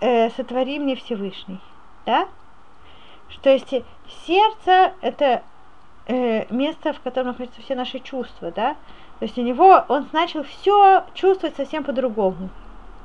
э, 0.00 0.30
сотвори 0.30 0.78
мне 0.78 0.96
Всевышний. 0.96 1.60
Да? 2.06 2.26
Что 3.28 3.50
есть 3.50 3.68
сердце 4.26 4.94
это 5.02 5.42
э, 6.06 6.46
место, 6.52 6.92
в 6.92 7.00
котором 7.00 7.28
находятся 7.28 7.60
все 7.62 7.74
наши 7.74 7.98
чувства, 7.98 8.50
да. 8.50 8.74
То 9.18 9.26
есть 9.26 9.38
у 9.38 9.42
него 9.42 9.84
он 9.88 10.06
начал 10.12 10.42
все 10.44 11.04
чувствовать 11.14 11.56
совсем 11.56 11.84
по-другому, 11.84 12.50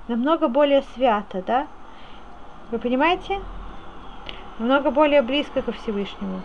намного 0.08 0.48
более 0.48 0.84
свято, 0.96 1.44
да. 1.46 1.68
Вы 2.72 2.79
понимаете? 2.79 3.39
Намного 4.60 4.91
более 4.91 5.22
близко 5.22 5.62
ко 5.62 5.72
Всевышнему. 5.72 6.41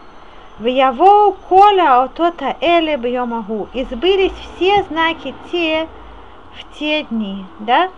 В 0.59 0.67
Яво 0.67 1.33
коля 1.49 2.05
отота 2.05 2.57
эле 2.61 2.97
могу. 3.27 3.69
И 3.75 3.85
сбылись 3.85 4.33
все 4.33 4.85
знаки 4.85 5.35
те 5.51 5.89
в 6.55 6.79
те 6.79 7.03
дни, 7.03 7.45
да? 7.59 7.91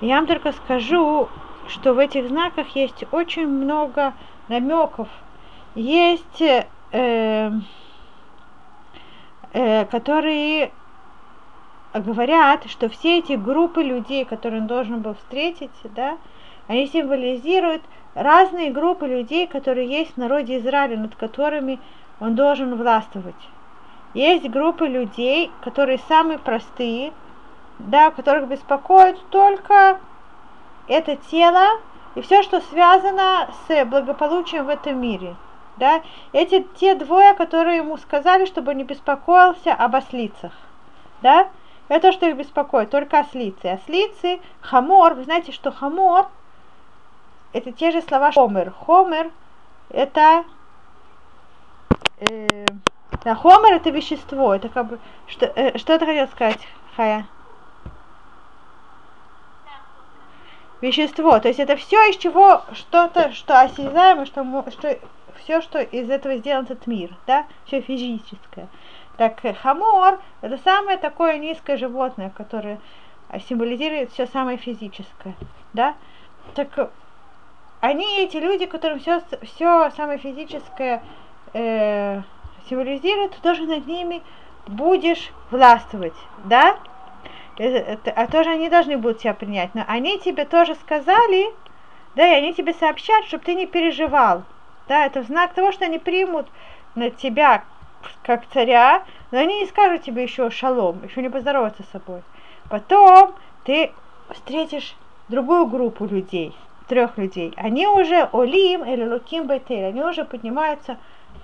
Я 0.00 0.16
вам 0.16 0.26
только 0.26 0.52
скажу, 0.52 1.28
что 1.66 1.92
в 1.92 1.98
этих 1.98 2.28
знаках 2.28 2.68
есть 2.76 3.04
очень 3.10 3.48
много 3.48 4.14
намеков. 4.48 5.08
Есть 5.74 6.42
э, 6.92 7.52
э, 9.52 9.84
которые 9.86 10.72
говорят, 11.94 12.64
что 12.66 12.88
все 12.88 13.18
эти 13.18 13.32
группы 13.32 13.82
людей, 13.82 14.24
которые 14.24 14.60
он 14.60 14.66
должен 14.66 15.00
был 15.00 15.14
встретить, 15.14 15.70
да, 15.82 16.18
они 16.68 16.86
символизируют 16.86 17.82
разные 18.14 18.70
группы 18.70 19.06
людей, 19.06 19.46
которые 19.46 19.88
есть 19.88 20.14
в 20.14 20.16
народе 20.16 20.58
Израиля, 20.58 20.98
над 20.98 21.16
которыми 21.16 21.80
он 22.20 22.34
должен 22.34 22.76
властвовать. 22.76 23.34
Есть 24.14 24.48
группы 24.48 24.86
людей, 24.86 25.50
которые 25.62 25.98
самые 26.08 26.38
простые, 26.38 27.12
да, 27.78 28.10
которых 28.10 28.48
беспокоит 28.48 29.18
только 29.30 29.98
это 30.86 31.16
тело 31.30 31.80
и 32.14 32.20
все, 32.20 32.42
что 32.42 32.60
связано 32.60 33.48
с 33.66 33.84
благополучием 33.84 34.66
в 34.66 34.68
этом 34.68 35.00
мире– 35.00 35.34
да, 35.80 36.02
эти 36.32 36.62
те 36.76 36.94
двое, 36.94 37.34
которые 37.34 37.78
ему 37.78 37.96
сказали, 37.96 38.44
чтобы 38.44 38.74
не 38.74 38.84
беспокоился 38.84 39.72
об 39.72 39.96
ослицах, 39.96 40.52
да, 41.22 41.48
это 41.88 42.12
что 42.12 42.28
их 42.28 42.36
беспокоит, 42.36 42.90
только 42.90 43.18
ослицы. 43.18 43.66
Ослицы, 43.66 44.40
хамор, 44.60 45.14
вы 45.14 45.24
знаете, 45.24 45.50
что 45.50 45.72
хамор, 45.72 46.28
это 47.52 47.72
те 47.72 47.90
же 47.90 48.00
слова 48.02 48.30
хомер. 48.30 48.72
Хомер 48.86 49.32
это 49.88 50.44
э, 52.20 52.46
да, 53.24 53.34
хомер 53.34 53.74
это 53.74 53.90
вещество, 53.90 54.54
это 54.54 54.68
как 54.68 54.86
бы, 54.86 55.00
что, 55.26 55.46
э, 55.46 55.76
что 55.78 55.98
ты 55.98 56.06
хотел 56.06 56.28
сказать, 56.28 56.60
Хая? 56.94 57.26
вещество. 60.80 61.38
То 61.40 61.48
есть 61.48 61.60
это 61.60 61.76
все 61.76 61.96
из 62.10 62.16
чего 62.16 62.62
что-то, 62.72 63.32
что 63.32 63.60
осязаемо, 63.60 64.26
что, 64.26 64.44
что 64.70 64.98
все, 65.40 65.60
что 65.60 65.80
из 65.80 66.08
этого 66.10 66.36
сделан 66.36 66.64
этот 66.64 66.86
мир, 66.86 67.10
да, 67.26 67.46
все 67.66 67.80
физическое. 67.80 68.68
Так 69.16 69.40
хамор 69.62 70.20
это 70.40 70.56
самое 70.58 70.96
такое 70.96 71.38
низкое 71.38 71.76
животное, 71.76 72.30
которое 72.30 72.80
символизирует 73.48 74.12
все 74.12 74.26
самое 74.26 74.56
физическое, 74.56 75.34
да. 75.72 75.94
Так 76.54 76.90
они 77.80 78.20
эти 78.20 78.36
люди, 78.36 78.66
которым 78.66 78.98
все, 78.98 79.22
все 79.42 79.90
самое 79.90 80.18
физическое 80.18 81.02
э, 81.54 82.22
символизирует, 82.68 83.32
ты 83.32 83.40
тоже 83.40 83.64
над 83.64 83.86
ними 83.86 84.22
будешь 84.66 85.32
властвовать, 85.50 86.14
да? 86.44 86.76
а 87.58 88.26
тоже 88.26 88.50
они 88.50 88.70
должны 88.70 88.96
будут 88.96 89.18
тебя 89.18 89.34
принять, 89.34 89.74
но 89.74 89.84
они 89.86 90.18
тебе 90.18 90.44
тоже 90.46 90.74
сказали, 90.76 91.52
да, 92.14 92.26
и 92.26 92.36
они 92.36 92.54
тебе 92.54 92.72
сообщат, 92.72 93.24
чтобы 93.26 93.44
ты 93.44 93.54
не 93.54 93.66
переживал, 93.66 94.44
да, 94.90 95.06
это 95.06 95.22
знак 95.22 95.54
того, 95.54 95.70
что 95.70 95.84
они 95.84 96.00
примут 96.00 96.48
на 96.96 97.10
тебя 97.10 97.62
как 98.24 98.44
царя, 98.52 99.04
но 99.30 99.38
они 99.38 99.60
не 99.60 99.66
скажут 99.66 100.02
тебе 100.02 100.24
еще 100.24 100.50
шалом, 100.50 101.04
еще 101.04 101.22
не 101.22 101.28
поздороваться 101.28 101.84
с 101.84 101.90
собой. 101.90 102.22
Потом 102.68 103.36
ты 103.62 103.92
встретишь 104.30 104.96
другую 105.28 105.66
группу 105.66 106.06
людей, 106.06 106.56
трех 106.88 107.18
людей. 107.18 107.54
Они 107.56 107.86
уже 107.86 108.28
Олим 108.32 108.84
или 108.84 109.06
Луким 109.06 109.46
Бетель, 109.46 109.84
они 109.84 110.02
уже 110.02 110.24
поднимаются 110.24 110.96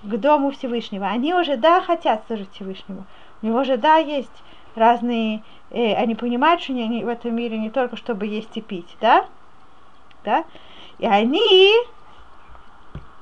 к 0.03 0.17
Дому 0.17 0.51
Всевышнего. 0.51 1.07
Они 1.07 1.33
уже, 1.33 1.55
да, 1.55 1.79
хотят 1.79 2.23
служить 2.27 2.51
Всевышнему. 2.51 3.05
У 3.41 3.45
него 3.45 3.63
же, 3.63 3.77
да, 3.77 3.95
есть 3.95 4.43
разные, 4.75 5.41
э, 5.71 5.93
они 5.93 6.15
понимают, 6.15 6.61
что 6.61 6.73
они 6.73 7.01
в 7.01 7.07
этом 7.07 7.33
мире 7.33 7.57
не 7.57 7.69
только 7.69 7.95
чтобы 7.95 8.25
есть 8.25 8.57
и 8.57 8.61
пить, 8.61 8.97
да? 8.99 9.25
Да? 10.25 10.43
И 10.99 11.05
они 11.05 11.71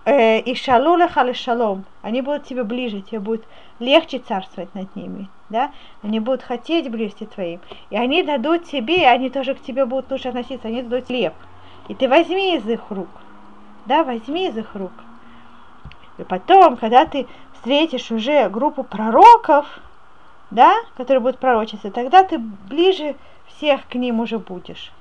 и 0.06 0.56
шалу 0.56 0.98
шалом, 1.34 1.86
они 2.02 2.22
будут 2.22 2.46
тебе 2.46 2.64
ближе, 2.64 3.02
тебе 3.02 3.20
будет 3.20 3.44
легче 3.80 4.20
царствовать 4.20 4.74
над 4.76 4.96
ними, 4.96 5.30
да? 5.50 5.72
Они 6.04 6.20
будут 6.20 6.44
хотеть 6.44 6.90
близости 6.92 7.26
твоим, 7.26 7.60
и 7.90 7.98
они 7.98 8.22
дадут 8.22 8.66
тебе, 8.66 9.08
они 9.08 9.30
тоже 9.30 9.56
к 9.56 9.62
тебе 9.62 9.86
будут 9.86 10.12
лучше 10.12 10.30
относиться, 10.30 10.68
они 10.68 10.84
дадут 10.84 11.08
хлеб, 11.08 11.34
и 11.88 11.96
ты 11.96 12.08
возьми 12.08 12.56
из 12.56 12.68
их 12.68 12.92
рук, 12.92 13.10
да, 13.86 14.04
возьми 14.04 14.48
из 14.48 14.58
их 14.58 14.76
рук. 14.76 14.94
И 16.18 16.24
потом, 16.24 16.78
когда 16.78 17.06
ты 17.06 17.28
встретишь 17.54 18.12
уже 18.12 18.48
группу 18.50 18.84
пророков, 18.84 19.80
да, 20.52 20.76
которые 20.96 21.20
будут 21.20 21.40
пророчиться, 21.40 21.90
тогда 21.90 22.24
ты 22.24 22.38
ближе 22.38 23.16
всех 23.48 23.88
к 23.88 23.96
ним 23.96 24.20
уже 24.20 24.38
будешь. 24.38 24.92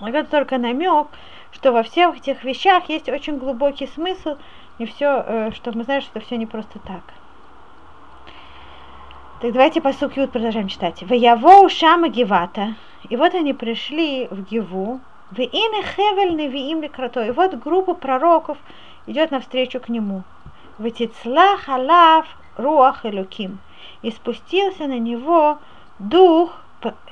Это 0.00 0.24
только 0.24 0.58
намек, 0.58 1.08
что 1.54 1.72
во 1.72 1.82
всех 1.82 2.16
этих 2.16 2.44
вещах 2.44 2.88
есть 2.88 3.08
очень 3.08 3.38
глубокий 3.38 3.86
смысл, 3.86 4.36
и 4.78 4.86
все, 4.86 5.24
э, 5.26 5.50
что 5.54 5.72
мы 5.72 5.84
знаем, 5.84 6.02
что 6.02 6.20
все 6.20 6.36
не 6.36 6.46
просто 6.46 6.78
так. 6.80 7.02
Так 9.40 9.52
давайте 9.52 9.80
по 9.80 9.88
Ют 9.88 10.32
продолжаем 10.32 10.68
читать. 10.68 11.02
Ваяво 11.02 11.68
Шама 11.68 12.08
Гевата. 12.08 12.74
И 13.08 13.16
вот 13.16 13.34
они 13.34 13.52
пришли 13.52 14.26
в 14.30 14.42
Геву. 14.42 15.00
В 15.30 15.38
Ине 15.38 15.82
Хевель 15.82 16.34
Невиим 16.36 16.82
Ликрато. 16.82 17.24
И 17.24 17.30
вот 17.30 17.54
группа 17.54 17.94
пророков 17.94 18.58
идет 19.06 19.30
навстречу 19.30 19.80
к 19.80 19.88
нему. 19.88 20.22
В 20.78 20.90
Тицла 20.90 21.56
Халав 21.58 22.26
Руах 22.56 23.04
Элуким 23.04 23.58
и 24.02 24.10
спустился 24.10 24.86
на 24.86 24.98
него 24.98 25.58
дух 25.98 26.56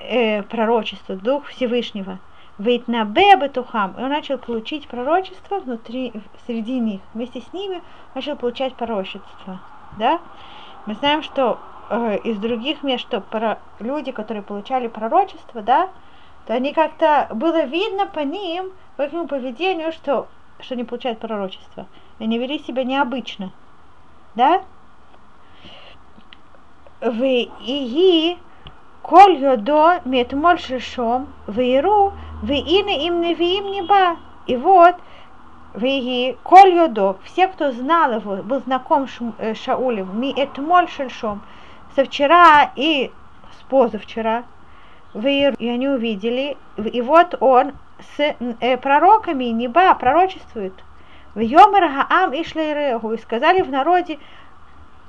э, 0.00 0.42
пророчества, 0.42 1.16
дух 1.16 1.46
Всевышнего. 1.46 2.18
Вейтнабе 2.58 3.36
Бетухам, 3.36 3.94
и 3.98 4.02
он 4.02 4.10
начал 4.10 4.38
получить 4.38 4.86
пророчество 4.86 5.58
внутри, 5.60 6.12
среди 6.46 6.78
них, 6.78 7.00
вместе 7.14 7.40
с 7.40 7.52
ними 7.52 7.82
начал 8.14 8.36
получать 8.36 8.74
пророчество, 8.74 9.60
да? 9.98 10.20
Мы 10.86 10.94
знаем, 10.94 11.22
что 11.22 11.58
э, 11.88 12.18
из 12.24 12.38
других 12.38 12.82
мест, 12.82 13.02
что 13.02 13.20
про, 13.20 13.58
люди, 13.78 14.12
которые 14.12 14.42
получали 14.42 14.88
пророчество, 14.88 15.62
да, 15.62 15.90
то 16.46 16.54
они 16.54 16.72
как-то 16.72 17.28
было 17.32 17.64
видно 17.64 18.06
по 18.06 18.20
ним, 18.20 18.72
по 18.96 19.02
их 19.02 19.28
поведению, 19.28 19.92
что, 19.92 20.26
что 20.60 20.74
они 20.74 20.84
получают 20.84 21.20
пророчество. 21.20 21.86
Они 22.18 22.38
вели 22.38 22.58
себя 22.58 22.84
необычно, 22.84 23.52
да? 24.34 24.62
Вы 27.00 27.48
и 27.60 28.38
коль 29.02 29.36
йодо 29.38 30.00
мет 30.04 30.32
мольшишом, 30.32 31.28
вейру 31.46 32.12
Виины 32.42 33.06
им 33.06 33.20
не 33.20 33.34
вы 33.34 33.44
им 33.44 33.70
не 33.70 33.82
ба 33.82 34.16
И 34.46 34.56
вот, 34.56 34.96
Виги, 35.74 36.36
Коль 36.42 36.74
Йодов, 36.74 37.16
все, 37.24 37.46
кто 37.48 37.70
знал 37.70 38.12
его, 38.12 38.36
был 38.42 38.60
знаком 38.60 39.08
с 39.08 39.18
э, 39.38 39.54
Шаулем, 39.54 40.20
ми 40.20 40.34
этмоль 40.36 40.88
шельшом, 40.88 41.40
со 41.94 42.04
вчера 42.04 42.72
и 42.74 43.10
с 43.58 43.62
позавчера, 43.70 44.42
и 45.14 45.68
они 45.68 45.88
увидели, 45.88 46.56
и 46.76 47.00
вот 47.00 47.36
он 47.40 47.72
с 48.16 48.34
э, 48.60 48.76
пророками 48.76 49.44
неба 49.44 49.94
пророчествует. 49.94 50.74
В 51.34 51.40
Йомер 51.40 51.88
Гаам 51.88 52.34
и 52.34 52.44
Шлейрегу, 52.44 53.12
и 53.12 53.18
сказали 53.18 53.62
в 53.62 53.70
народе 53.70 54.18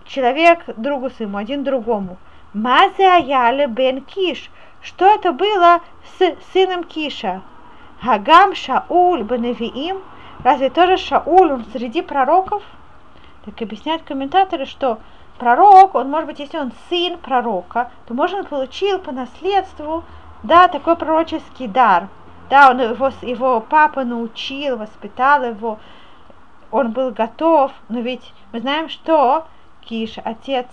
человек 0.05 0.63
другу 0.77 1.09
своему, 1.09 1.37
один 1.37 1.63
другому, 1.63 2.17
Мазе 2.53 3.05
Аяле 3.05 3.67
Бен 3.67 4.01
Киш– 4.01 4.49
что 4.83 5.05
это 5.05 5.31
было 5.31 5.79
с 6.17 6.35
сыном 6.51 6.83
Киша? 6.83 7.41
Хагам 8.01 8.53
Шауль 8.53 9.23
Беневиим. 9.23 10.01
Разве 10.43 10.69
тоже 10.69 10.97
Шауль, 10.97 11.53
он 11.53 11.65
среди 11.71 12.01
пророков? 12.01 12.61
Так 13.45 13.61
объясняют 13.61 14.03
комментаторы, 14.03 14.65
что 14.65 14.99
пророк, 15.39 15.95
он 15.95 16.09
может 16.09 16.27
быть, 16.27 16.39
если 16.39 16.57
он 16.57 16.73
сын 16.89 17.17
пророка, 17.17 17.91
то 18.07 18.13
может 18.13 18.39
он 18.39 18.45
получил 18.45 18.99
по 18.99 19.13
наследству, 19.13 20.03
да, 20.43 20.67
такой 20.67 20.97
пророческий 20.97 21.67
дар. 21.67 22.09
Да, 22.49 22.69
он 22.71 22.81
его, 22.81 23.09
его 23.21 23.61
папа 23.61 24.03
научил, 24.03 24.77
воспитал 24.77 25.43
его, 25.43 25.79
он 26.71 26.91
был 26.91 27.11
готов, 27.11 27.71
но 27.87 28.01
ведь 28.01 28.33
мы 28.51 28.59
знаем, 28.59 28.89
что 28.89 29.47
Киш, 29.81 30.17
отец 30.23 30.67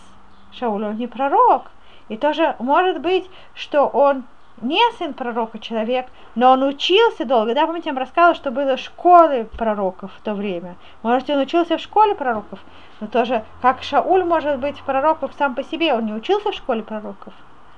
Шауля, 0.52 0.88
он 0.88 0.96
не 0.96 1.06
пророк. 1.06 1.70
И 2.10 2.16
тоже 2.16 2.56
может 2.58 3.00
быть, 3.00 3.30
что 3.54 3.86
он 3.86 4.24
не 4.60 4.80
сын 4.98 5.14
пророка 5.14 5.60
человек, 5.60 6.06
но 6.34 6.50
он 6.50 6.64
учился 6.64 7.24
долго. 7.24 7.54
Да, 7.54 7.66
помните, 7.66 7.88
я 7.88 7.94
вам 7.94 8.00
рассказывала, 8.00 8.34
что 8.34 8.50
было 8.50 8.76
школы 8.76 9.48
пророков 9.56 10.10
в 10.12 10.20
то 10.20 10.34
время. 10.34 10.74
Может, 11.02 11.30
он 11.30 11.38
учился 11.38 11.78
в 11.78 11.80
школе 11.80 12.16
пророков, 12.16 12.58
но 12.98 13.06
тоже, 13.06 13.44
как 13.62 13.84
Шауль 13.84 14.24
может 14.24 14.58
быть 14.58 14.82
пророком 14.82 15.30
сам 15.38 15.54
по 15.54 15.62
себе, 15.62 15.94
он 15.94 16.06
не 16.06 16.12
учился 16.12 16.50
в 16.50 16.54
школе 16.54 16.82
пророков. 16.82 17.32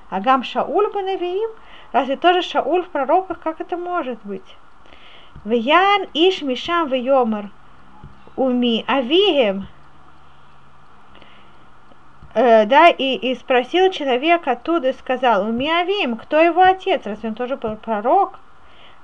А 0.09 0.18
Гам 0.18 0.42
Шауль 0.42 0.90
Банавиим, 0.90 1.51
разве 1.92 2.16
тоже 2.16 2.40
Шауль 2.40 2.85
в 2.85 2.88
пророках, 2.88 3.38
как 3.38 3.61
это 3.61 3.77
может 3.77 4.18
быть? 4.25 4.57
Вян 5.45 6.07
Иш 6.14 6.40
Мишам 6.40 6.88
Вьомер 6.88 7.51
Уми 8.37 8.85
Авием 8.88 9.66
э, 12.35 12.66
да, 12.66 12.88
и, 12.88 13.14
и 13.14 13.35
спросил 13.35 13.90
человек 13.90 14.47
оттуда 14.47 14.92
сказал, 14.92 15.47
Умиавим, 15.47 16.16
кто 16.16 16.40
его 16.40 16.62
отец, 16.62 17.03
разве 17.05 17.31
он 17.31 17.35
тоже 17.35 17.57
был 17.57 17.77
пророк? 17.77 18.38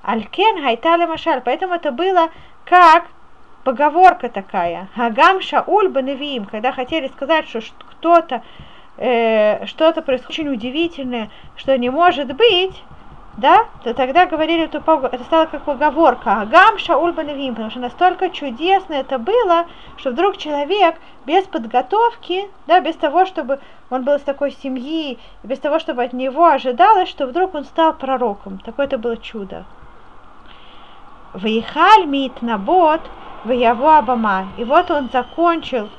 Алькен 0.03 0.61
Хайтали 0.63 1.05
Машаль, 1.05 1.41
поэтому 1.43 1.73
это 1.73 1.91
было 1.91 2.29
как 2.65 3.07
поговорка 3.63 4.29
такая. 4.29 4.87
Хагам 4.95 5.41
Шауль 5.41 5.89
Баневиим, 5.89 6.45
когда 6.45 6.71
хотели 6.71 7.07
сказать, 7.07 7.47
что 7.47 7.61
кто-то 7.91 8.41
э, 8.97 9.65
что-то 9.65 10.01
происходит 10.01 10.31
очень 10.31 10.49
удивительное, 10.49 11.29
что 11.55 11.77
не 11.77 11.89
может 11.89 12.33
быть, 12.35 12.83
да, 13.37 13.65
то 13.83 13.93
тогда 13.93 14.25
говорили 14.25 14.65
эту 14.65 14.79
это 14.79 15.23
стало 15.23 15.45
как 15.45 15.63
поговорка 15.63 16.41
Агам 16.41 16.77
Шауль 16.77 17.13
Баневим, 17.13 17.53
потому 17.53 17.71
что 17.71 17.79
настолько 17.79 18.29
чудесно 18.29 18.93
это 18.93 19.17
было, 19.17 19.65
что 19.97 20.11
вдруг 20.11 20.37
человек 20.37 20.95
без 21.25 21.45
подготовки, 21.45 22.49
да, 22.67 22.81
без 22.81 22.95
того, 22.95 23.25
чтобы 23.25 23.59
он 23.89 24.03
был 24.03 24.15
из 24.15 24.21
такой 24.21 24.51
семьи, 24.51 25.17
без 25.43 25.59
того, 25.59 25.79
чтобы 25.79 26.03
от 26.03 26.13
него 26.13 26.45
ожидалось, 26.47 27.09
что 27.09 27.27
вдруг 27.27 27.55
он 27.55 27.63
стал 27.65 27.93
пророком. 27.93 28.59
Такое 28.59 28.87
это 28.87 28.97
было 28.97 29.15
чудо. 29.15 29.65
Ваихаль 31.33 32.05
мит 32.05 32.41
набот 32.41 33.01
его 33.45 33.93
Абама. 33.93 34.47
И 34.57 34.63
вот 34.63 34.91
он 34.91 35.09
закончил 35.11 35.89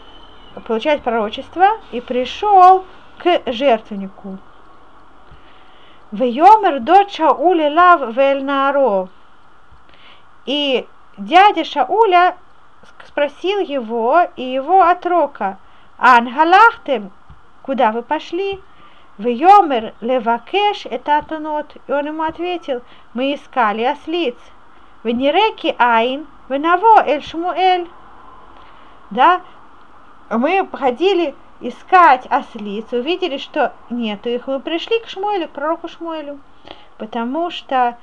получать 0.66 1.02
пророчество 1.02 1.78
и 1.92 2.00
пришел 2.00 2.84
к 3.18 3.42
жертвеннику. 3.46 4.38
Вейомер 6.12 6.80
дочь 6.80 7.16
Шауля 7.16 7.70
лав 7.70 8.16
вельнаро. 8.16 9.08
И 10.44 10.86
дядя 11.16 11.64
Шауля 11.64 12.36
спросил 13.06 13.60
его 13.60 14.22
и 14.34 14.42
его 14.42 14.82
отрока, 14.82 15.58
Ангалахтем, 15.98 17.12
куда 17.62 17.92
вы 17.92 18.02
пошли? 18.02 18.60
Вьомер 19.18 19.92
левакеш 20.00 20.86
это 20.86 21.22
тонот. 21.28 21.76
И 21.86 21.92
он 21.92 22.06
ему 22.06 22.22
ответил, 22.22 22.82
мы 23.12 23.34
искали 23.34 23.84
ослиц. 23.84 24.36
В 25.02 25.08
нереки 25.08 25.74
айн, 25.78 26.26
в 26.48 26.58
наво 26.58 27.04
эль 27.06 27.22
шмуэль. 27.22 27.88
Да, 29.10 29.42
мы 30.30 30.66
ходили 30.72 31.34
искать 31.60 32.26
ослиц, 32.30 32.92
увидели, 32.92 33.36
что 33.36 33.72
нету 33.90 34.28
их, 34.28 34.46
мы 34.46 34.60
пришли 34.60 34.98
к 35.00 35.08
Шмуэлю, 35.08 35.48
к 35.48 35.52
пророку 35.52 35.88
Шмуэлю, 35.88 36.40
потому 36.98 37.50
что 37.50 37.98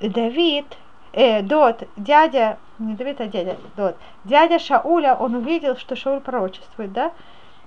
Давид, 0.00 0.66
э, 1.12 1.42
Дот, 1.42 1.84
дядя, 1.96 2.58
не 2.78 2.94
Давид, 2.94 3.20
а 3.20 3.26
дядя, 3.26 3.56
Дот, 3.76 3.96
дядя 4.24 4.58
Шауля, 4.58 5.14
он 5.14 5.34
увидел, 5.34 5.76
что 5.76 5.96
Шауль 5.96 6.20
пророчествует, 6.20 6.92
да, 6.92 7.12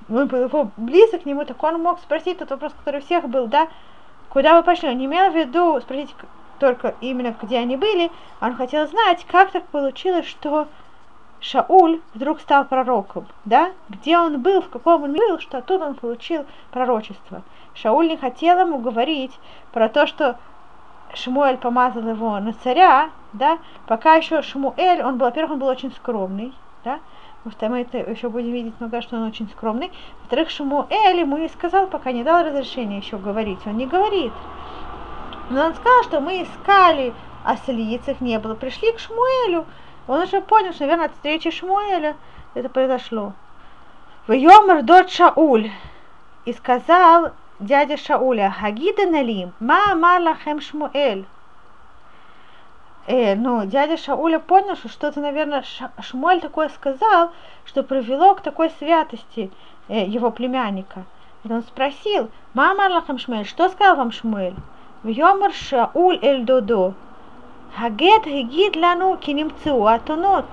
он 0.10 0.28
был 0.28 0.44
его 0.44 0.72
близок 0.78 1.24
к 1.24 1.26
нему, 1.26 1.46
так 1.46 1.62
он 1.64 1.82
мог 1.82 2.00
спросить 2.00 2.40
тот 2.40 2.52
вопрос, 2.52 2.74
который 2.74 3.00
у 3.00 3.04
всех 3.04 3.28
был, 3.28 3.48
да, 3.48 3.68
куда 4.30 4.56
вы 4.56 4.64
пошли, 4.64 4.90
он 4.90 4.98
не 4.98 5.06
имел 5.06 5.32
в 5.32 5.36
виду 5.36 5.80
спросить 5.82 6.14
только 6.60 6.96
именно, 7.02 7.36
где 7.42 7.58
они 7.58 7.78
были, 7.78 8.12
он 8.42 8.56
хотел 8.56 8.88
знать, 8.88 9.26
как 9.30 9.52
так 9.52 9.66
получилось, 9.68 10.28
что 10.28 10.68
Шауль 11.42 12.02
вдруг 12.14 12.42
стал 12.42 12.66
пророком, 12.66 13.26
да? 13.46 13.72
Где 13.88 14.18
он 14.18 14.42
был, 14.42 14.62
в 14.62 14.70
каком 14.70 15.04
он 15.04 15.14
был, 15.14 15.40
что 15.40 15.60
оттуда 15.60 15.86
он 15.86 15.96
получил 15.96 16.46
пророчество. 16.72 17.44
Шауль 17.74 18.10
не 18.10 18.18
хотел 18.18 18.60
ему 18.60 18.80
говорить 18.80 19.40
про 19.72 19.88
то, 19.88 20.06
что 20.06 20.38
Шмуэль 21.14 21.58
помазал 21.58 22.08
его 22.08 22.38
на 22.40 22.54
царя, 22.54 23.10
да, 23.34 23.60
пока 23.88 24.16
еще 24.16 24.42
Шмуэль, 24.42 25.02
он 25.02 25.18
был, 25.18 25.28
во-первых, 25.28 25.54
он 25.54 25.60
был 25.60 25.68
очень 25.68 25.92
скромный, 25.92 26.54
да, 26.84 27.00
потому 27.38 27.52
что 27.54 27.70
мы 27.70 27.82
это 27.82 27.98
еще 27.98 28.30
будем 28.30 28.52
видеть 28.52 28.80
много, 28.80 29.02
что 29.02 29.16
он 29.16 29.24
очень 29.24 29.50
скромный. 29.50 29.92
Во-вторых, 30.22 30.50
Шмуэль 30.50 31.20
ему 31.20 31.38
не 31.38 31.48
сказал, 31.48 31.88
пока 31.88 32.12
не 32.12 32.24
дал 32.24 32.44
разрешения 32.44 32.98
еще 32.98 33.18
говорить, 33.18 33.60
он 33.66 33.78
не 33.78 33.86
говорит. 33.86 34.34
Но 35.50 35.66
он 35.66 35.74
сказал, 35.74 36.04
что 36.04 36.20
мы 36.20 36.44
искали 36.44 37.14
ослиц, 37.44 38.08
их 38.08 38.22
не 38.22 38.38
было, 38.38 38.54
пришли 38.54 38.92
к 38.92 39.00
Шмуэлю, 39.00 39.66
он 40.10 40.24
уже 40.24 40.42
понял, 40.42 40.74
что, 40.74 40.86
наверное, 40.86 41.06
от 41.06 41.12
встречи 41.14 41.52
Шмуэля 41.52 42.16
это 42.56 42.68
произошло. 42.68 43.34
В 44.26 44.34
Йомар 44.34 44.82
дот 44.82 45.12
Шауль. 45.12 45.70
И 46.46 46.54
сказал 46.54 47.32
дядя 47.60 47.96
Шауля, 47.96 48.50
Хагида 48.50 49.06
Налим, 49.06 49.54
ма 49.60 49.94
Марлахем 49.94 50.62
Шмуэль. 50.62 51.26
Э, 53.06 53.36
ну, 53.36 53.68
дядя 53.68 53.98
Шауля 53.98 54.40
понял, 54.40 54.76
что 54.78 54.90
что-то, 54.90 55.20
наверное, 55.20 55.64
Шмуэль 56.02 56.42
такое 56.42 56.70
сказал, 56.70 57.32
что 57.66 57.84
привело 57.84 58.34
к 58.34 58.42
такой 58.42 58.72
святости 58.80 59.52
э, 59.90 60.06
его 60.06 60.32
племянника. 60.32 61.06
И 61.44 61.52
он 61.52 61.62
спросил, 61.62 62.32
ма 62.56 62.74
Марлахем 62.74 63.20
Шмуэль, 63.20 63.46
что 63.46 63.70
сказал 63.70 63.98
вам 63.98 64.12
Шмуэль? 64.12 64.56
В 65.04 65.08
Йомар 65.08 65.54
Шауль 65.54 66.18
Эль 66.24 66.46
Додо. 66.46 66.96
Хагет 67.78 68.26
гигид 68.26 68.76
лану 68.76 69.18
кинимцу 69.18 69.88
атонот. 69.88 70.46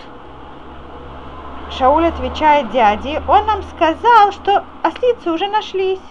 Шауль 1.70 2.06
отвечает 2.06 2.70
дяде, 2.70 3.22
он 3.26 3.46
нам 3.46 3.62
сказал, 3.62 4.32
что 4.32 4.64
ослицы 4.82 5.30
уже 5.30 5.48
нашлись. 5.48 6.08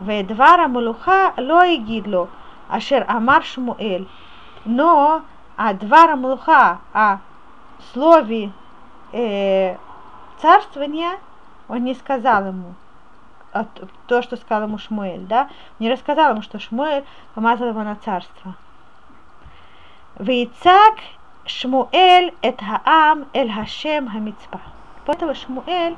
Ведвара 0.00 0.68
мулуха 0.68 1.32
ло 1.38 1.66
гидло, 1.76 2.28
ашер 2.68 3.04
амар 3.08 3.42
шмуэль. 3.44 4.06
Но 4.64 5.22
а 5.56 5.72
двара 5.72 6.16
мулуха, 6.16 6.80
о 6.92 7.18
слове 7.92 8.52
э, 9.12 9.76
царствования, 10.40 11.18
он 11.68 11.84
не 11.84 11.94
сказал 11.94 12.46
ему 12.46 12.74
то, 14.06 14.22
что 14.22 14.36
сказал 14.36 14.68
ему 14.68 14.78
Шмуэль, 14.78 15.26
да, 15.26 15.48
не 15.78 15.90
рассказал 15.90 16.32
ему, 16.32 16.42
что 16.42 16.58
Шмуэль 16.58 17.04
помазал 17.34 17.68
его 17.68 17.82
на 17.82 17.96
царство. 17.96 18.54
Вейцак 20.18 20.94
Шмуэль 21.44 22.32
эт 22.42 22.60
хаам 22.60 23.26
эль 23.34 23.52
хашем 23.52 24.08
хамицпа. 24.08 24.60
Поэтому 25.04 25.34
Шмуэль 25.34 25.96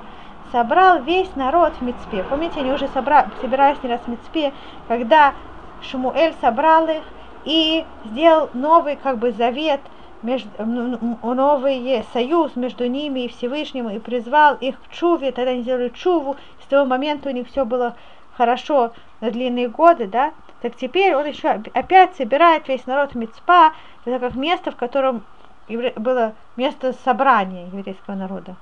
собрал 0.52 1.02
весь 1.02 1.35
народ 1.37 1.72
в 1.74 1.83
Мицпе. 1.83 2.24
Помните, 2.24 2.61
они 2.61 2.72
уже 2.72 2.88
собра... 2.88 3.28
собирались 3.40 3.83
не 3.83 3.90
раз 3.90 4.00
в 4.00 4.09
Мицпе, 4.09 4.52
когда 4.88 5.35
Шмуэль 5.83 6.35
собрал 6.40 6.88
их 6.88 7.02
и 7.44 7.85
сделал 8.04 8.50
новый 8.54 8.96
как 8.96 9.18
бы 9.18 9.33
завет, 9.33 9.81
между, 10.22 10.50
новый 10.59 12.04
союз 12.12 12.57
между 12.57 12.87
ними 12.88 13.20
и 13.20 13.28
Всевышним, 13.28 13.88
и 13.88 14.00
призвал 14.00 14.57
их 14.57 14.74
к 14.81 14.92
чуве, 14.92 15.31
тогда 15.33 15.52
они 15.52 15.62
сделали 15.62 15.90
чуву, 15.90 16.37
с 16.62 16.66
того 16.66 16.85
момента 16.87 17.28
у 17.28 17.33
них 17.33 17.46
все 17.48 17.64
было 17.64 17.94
хорошо 18.37 18.92
на 19.20 19.31
длинные 19.31 19.68
годы, 19.68 20.07
да, 20.07 20.33
так 20.61 20.75
теперь 20.77 21.14
он 21.14 21.27
еще 21.27 21.62
опять 21.75 22.16
собирает 22.16 22.66
весь 22.68 22.87
народ 22.87 23.14
Мицпа, 23.14 23.73
это 24.05 24.18
как 24.18 24.35
место, 24.35 24.73
в 24.73 24.77
котором 24.77 25.23
было 25.68 26.35
место 26.57 26.92
собрания 27.05 27.66
еврейского 27.66 28.14
народа. 28.14 28.57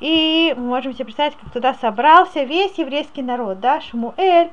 И 0.00 0.54
мы 0.56 0.64
можем 0.64 0.94
себе 0.94 1.06
представить, 1.06 1.36
как 1.36 1.52
туда 1.52 1.74
собрался 1.74 2.44
весь 2.44 2.78
еврейский 2.78 3.22
народ, 3.22 3.60
да, 3.60 3.80
Шмуэль, 3.80 4.50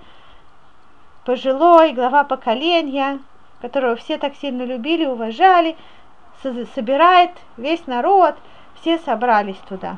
пожилой, 1.26 1.94
глава 1.94 2.24
поколения, 2.24 3.20
которого 3.62 3.96
все 3.96 4.18
так 4.18 4.36
сильно 4.36 4.64
любили, 4.64 5.06
уважали, 5.06 5.78
собирает 6.76 7.32
весь 7.58 7.86
народ, 7.88 8.36
все 8.82 8.98
собрались 9.00 9.60
туда. 9.70 9.98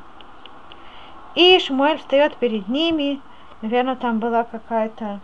И 1.36 1.58
Шмуэль 1.60 1.97
встает 1.97 2.36
перед 2.36 2.67
ними, 2.67 3.19
наверное, 3.62 3.95
там 3.95 4.19
была 4.19 4.43
какая-то 4.43 5.19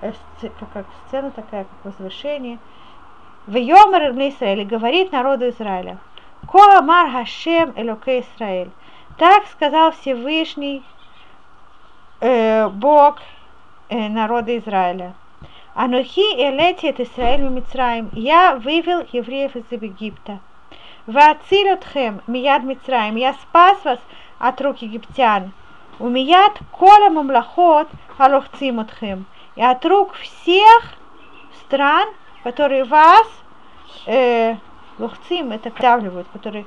как 0.00 0.86
сцена 1.06 1.30
такая, 1.30 1.64
как 1.64 1.84
возвышение– 1.84 2.58
в 3.46 3.56
Йомар 3.56 4.10
Израиля 4.10 4.64
говорит 4.64 5.12
народу 5.12 5.48
Израиля. 5.50 5.98
Коамар 6.50 7.10
Хашем 7.12 7.72
Элоке 7.76 8.20
Израиль. 8.20 8.70
Так 9.18 9.46
сказал 9.46 9.92
Всевышний 9.92 10.82
э, 12.20 12.68
Бог 12.68 13.20
э, 13.88 14.08
народа 14.08 14.58
Израиля. 14.58 15.14
Анухи 15.74 16.20
элети 16.20 16.86
от 16.86 16.98
Израиль 16.98 17.42
Мицраим. 17.42 18.10
Я 18.14 18.56
вывел 18.56 19.06
евреев 19.12 19.54
из 19.54 19.70
Египта. 19.70 20.40
Вациль 21.06 21.70
отхем 21.70 22.22
мияд 22.26 22.64
Мицраим. 22.64 23.14
Я 23.14 23.34
спас 23.34 23.78
вас 23.84 24.00
от 24.40 24.60
рук 24.60 24.78
египтян. 24.78 25.52
У 26.00 26.08
мияд 26.08 26.58
кола 26.72 27.10
мамлахот 27.10 27.88
алохцим 28.18 28.80
отхем. 28.80 29.24
И 29.56 29.62
от 29.62 29.84
рук 29.84 30.14
всех 30.14 30.92
стран, 31.60 32.08
которые 32.44 32.84
вас 32.84 33.26
э, 34.06 34.56
лухцим, 34.98 35.50
это 35.50 35.70
давливают, 35.70 36.28
которые, 36.32 36.66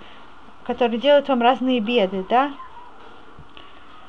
которые 0.65 0.99
делают 0.99 1.27
вам 1.29 1.41
разные 1.41 1.79
беды, 1.79 2.25
да? 2.29 2.51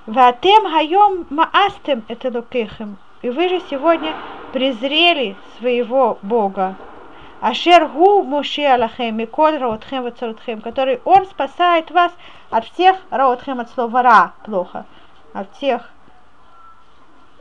Ватем 0.07 0.69
хайом 0.69 1.27
маастем 1.31 2.05
это 2.09 2.31
лукехем. 2.31 2.97
И 3.23 3.29
вы 3.29 3.49
же 3.49 3.61
сегодня 3.69 4.14
презрели 4.53 5.37
своего 5.59 6.19
Бога. 6.23 6.75
Ашер 7.40 7.87
гу 7.87 8.23
Моше 8.23 8.66
Аллахем, 8.66 9.21
и 9.21 9.27
коль 9.27 9.59
раотхем 9.59 10.03
вацаротхем, 10.03 10.61
который 10.61 11.01
он 11.05 11.27
спасает 11.27 11.90
вас 11.90 12.12
от 12.51 12.64
всех 12.66 12.97
раотхем 13.11 13.61
от 13.61 13.71
слова 13.71 14.03
ра, 14.03 14.33
плохо, 14.45 14.85
от 15.33 15.55
всех 15.57 15.88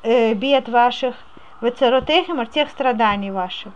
э, 0.04 0.34
бед 0.34 0.70
ваших, 0.70 1.16
вацаротехем, 1.62 2.40
от 2.40 2.52
всех 2.52 2.70
страданий 2.70 3.32
ваших. 3.32 3.74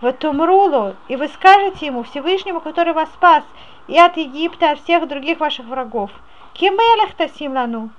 Ватумрулу, 0.00 0.94
и 1.08 1.16
вы 1.16 1.28
скажете 1.28 1.86
ему, 1.86 2.04
Всевышнему, 2.04 2.60
который 2.60 2.92
вас 2.92 3.08
спас, 3.10 3.42
и 3.88 3.98
от 3.98 4.16
Египта, 4.16 4.70
от 4.70 4.80
всех 4.80 5.08
других 5.08 5.40
ваших 5.40 5.66
врагов. 5.66 6.10
Кимелех 6.52 7.14
тасим 7.14 7.54
лану, 7.54 7.90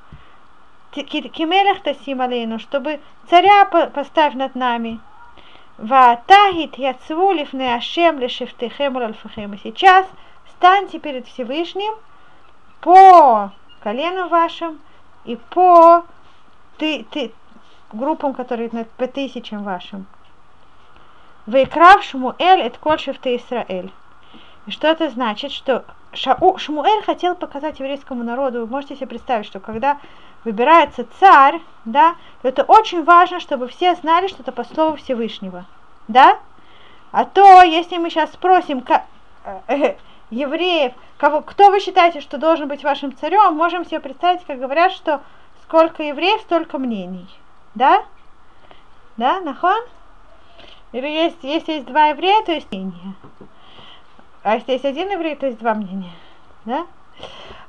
кимелех 0.91 1.81
тасим 1.81 2.59
чтобы 2.59 2.99
царя 3.29 3.65
поставь 3.65 4.33
над 4.33 4.55
нами. 4.55 4.99
Ватагит 5.77 6.77
яцву 6.77 7.31
лифне 7.31 7.75
ашем 7.75 8.19
лешефтехем 8.19 8.97
альфахем. 8.97 9.53
И 9.53 9.59
сейчас 9.63 10.05
станьте 10.57 10.99
перед 10.99 11.25
Всевышним 11.27 11.93
по 12.81 13.51
колену 13.81 14.27
вашим 14.27 14.79
и 15.23 15.37
по 15.37 16.03
ты, 16.77 17.05
ты, 17.11 17.31
группам, 17.91 18.33
которые 18.33 18.69
по 18.97 19.07
тысячам 19.07 19.63
вашим. 19.63 20.05
Вейкрав 21.47 22.03
Шмуэль 22.03 22.61
это 22.61 22.77
коль 22.79 22.99
шефте 22.99 23.35
Исраэль. 23.35 23.91
И 24.67 24.71
что 24.71 24.87
это 24.87 25.09
значит? 25.09 25.51
Что 25.51 25.83
Шау, 26.13 26.57
Шмуэль 26.57 27.03
хотел 27.03 27.35
показать 27.35 27.79
еврейскому 27.79 28.23
народу, 28.23 28.61
вы 28.61 28.67
можете 28.67 28.95
себе 28.95 29.07
представить, 29.07 29.45
что 29.45 29.59
когда 29.59 29.99
выбирается 30.43 31.05
царь, 31.19 31.61
да, 31.85 32.15
то 32.41 32.47
это 32.47 32.63
очень 32.63 33.03
важно, 33.03 33.39
чтобы 33.39 33.67
все 33.67 33.95
знали, 33.95 34.27
что 34.27 34.41
это 34.41 34.51
по 34.51 34.63
слову 34.63 34.95
Всевышнего, 34.97 35.65
да? 36.07 36.39
А 37.11 37.25
то, 37.25 37.61
если 37.63 37.97
мы 37.97 38.09
сейчас 38.09 38.31
спросим 38.33 38.81
как, 38.81 39.05
э, 39.67 39.95
евреев, 40.29 40.93
кого, 41.17 41.41
кто 41.41 41.69
вы 41.69 41.79
считаете, 41.79 42.21
что 42.21 42.37
должен 42.37 42.67
быть 42.67 42.83
вашим 42.83 43.15
царем, 43.15 43.55
можем 43.55 43.85
себе 43.85 43.99
представить, 43.99 44.45
как 44.45 44.59
говорят, 44.59 44.91
что 44.91 45.21
сколько 45.63 46.03
евреев, 46.03 46.41
столько 46.41 46.77
мнений, 46.77 47.27
да? 47.79 48.03
Да, 49.17 49.39
нахон? 49.39 49.81
Или 50.91 51.07
есть, 51.07 51.37
если 51.41 51.73
есть 51.73 51.85
два 51.85 52.07
еврея, 52.07 52.43
то 52.43 52.51
есть 52.51 52.71
мнение. 52.71 53.13
А 54.43 54.55
если 54.55 54.73
есть 54.73 54.85
один 54.85 55.09
еврей, 55.09 55.35
то 55.35 55.47
есть 55.47 55.59
два 55.59 55.73
мнения, 55.73 56.11
да? 56.65 56.85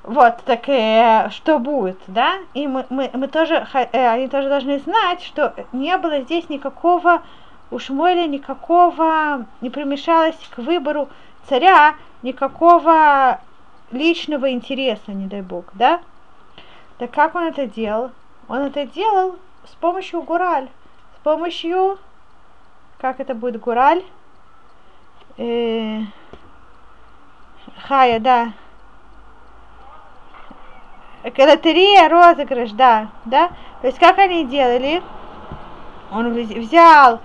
Вот, 0.02 0.38
так 0.44 0.68
э, 0.68 1.28
что 1.30 1.58
будет, 1.58 1.98
да? 2.06 2.38
И 2.54 2.66
мы, 2.66 2.86
мы, 2.90 3.10
мы 3.12 3.28
тоже, 3.28 3.66
э, 3.72 4.08
они 4.08 4.28
тоже 4.28 4.48
должны 4.48 4.78
знать, 4.80 5.22
что 5.22 5.54
не 5.72 5.96
было 5.98 6.22
здесь 6.22 6.48
никакого, 6.48 7.22
у 7.70 7.78
Шмуэля 7.78 8.26
никакого, 8.26 9.46
не 9.60 9.70
примешалось 9.70 10.38
к 10.50 10.58
выбору 10.58 11.08
царя 11.48 11.94
никакого 12.22 13.40
личного 13.92 14.50
интереса, 14.50 15.12
не 15.12 15.26
дай 15.26 15.42
бог, 15.42 15.66
да? 15.74 16.00
Так 16.98 17.12
как 17.12 17.34
он 17.34 17.44
это 17.44 17.66
делал? 17.66 18.10
Он 18.48 18.62
это 18.62 18.86
делал 18.86 19.36
с 19.70 19.74
помощью 19.74 20.22
гураль, 20.22 20.68
с 21.16 21.22
помощью, 21.22 21.98
как 22.98 23.20
это 23.20 23.34
будет 23.34 23.60
гураль? 23.60 24.02
Э, 25.38 26.00
хая, 27.86 28.18
да, 28.18 28.52
лотерея, 31.24 32.08
розыгрыш, 32.08 32.72
да, 32.72 33.08
да. 33.24 33.48
То 33.80 33.86
есть 33.86 33.98
как 33.98 34.18
они 34.18 34.44
делали? 34.44 35.02
Он 36.12 36.32
взял, 36.32 37.20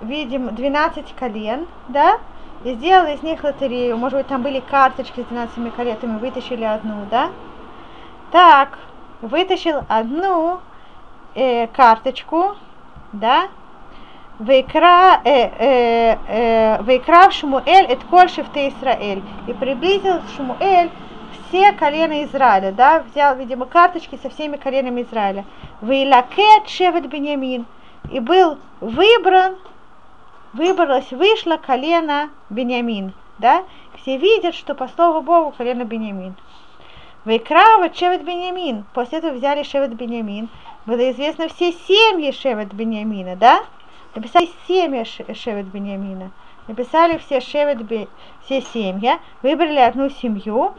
видим, 0.00 0.54
12 0.54 1.14
колен, 1.14 1.66
да, 1.88 2.18
и 2.64 2.74
сделал 2.74 3.06
из 3.12 3.22
них 3.22 3.44
лотерею. 3.44 3.98
Может 3.98 4.18
быть, 4.18 4.26
там 4.28 4.42
были 4.42 4.60
карточки 4.60 5.20
с 5.20 5.26
12 5.26 5.74
колетами, 5.74 6.18
вытащили 6.18 6.64
одну, 6.64 7.04
да. 7.10 7.30
Так, 8.32 8.78
вытащил 9.20 9.82
одну 9.88 10.60
э, 11.34 11.66
карточку, 11.68 12.56
да, 13.12 13.48
Вейкра, 14.38 15.20
э, 15.24 15.50
э, 15.58 16.78
э, 16.78 17.30
Шмуэль, 17.30 17.86
это 17.86 18.06
коль 18.06 18.30
шифте 18.30 18.68
Исраэль. 18.68 19.22
И 19.48 19.52
приблизил 19.52 20.20
Шмуэль 20.36 20.90
все 21.48 21.72
колена 21.72 22.22
Израиля, 22.24 22.72
да, 22.72 23.00
взял, 23.00 23.34
видимо, 23.34 23.66
карточки 23.66 24.18
со 24.22 24.30
всеми 24.30 24.56
коленами 24.56 25.02
Израиля. 25.02 25.44
Вейлакет 25.80 26.68
Шевет 26.68 27.08
Беньямин. 27.08 27.66
И 28.12 28.20
был 28.20 28.58
выбран, 28.80 29.56
выбралось, 30.52 31.10
вышло 31.10 31.56
колено 31.56 32.30
Беньямин, 32.48 33.12
да. 33.38 33.64
Все 33.96 34.18
видят, 34.18 34.54
что 34.54 34.74
по 34.74 34.86
слову 34.88 35.20
Богу 35.20 35.52
колено 35.56 35.84
Беньямин. 35.84 36.36
Вайкрава 37.28 37.92
Шевет 37.92 38.24
Бенямин. 38.24 38.86
После 38.94 39.18
этого 39.18 39.34
взяли 39.34 39.62
Шевет 39.62 39.92
Бенямин. 39.94 40.48
Было 40.86 41.10
известно 41.10 41.48
все 41.48 41.72
семьи 41.72 42.32
Шевет 42.32 42.72
Бенямина, 42.72 43.36
да? 43.36 43.64
Написали 44.14 44.48
семья 44.66 45.04
Шевет 45.04 45.66
Бенямина. 45.66 46.30
Написали 46.68 47.18
все 47.18 47.42
Шевет 47.42 47.82
Бе... 47.82 48.08
все 48.46 48.62
семья. 48.62 49.18
Выбрали 49.42 49.76
одну 49.76 50.08
семью. 50.08 50.72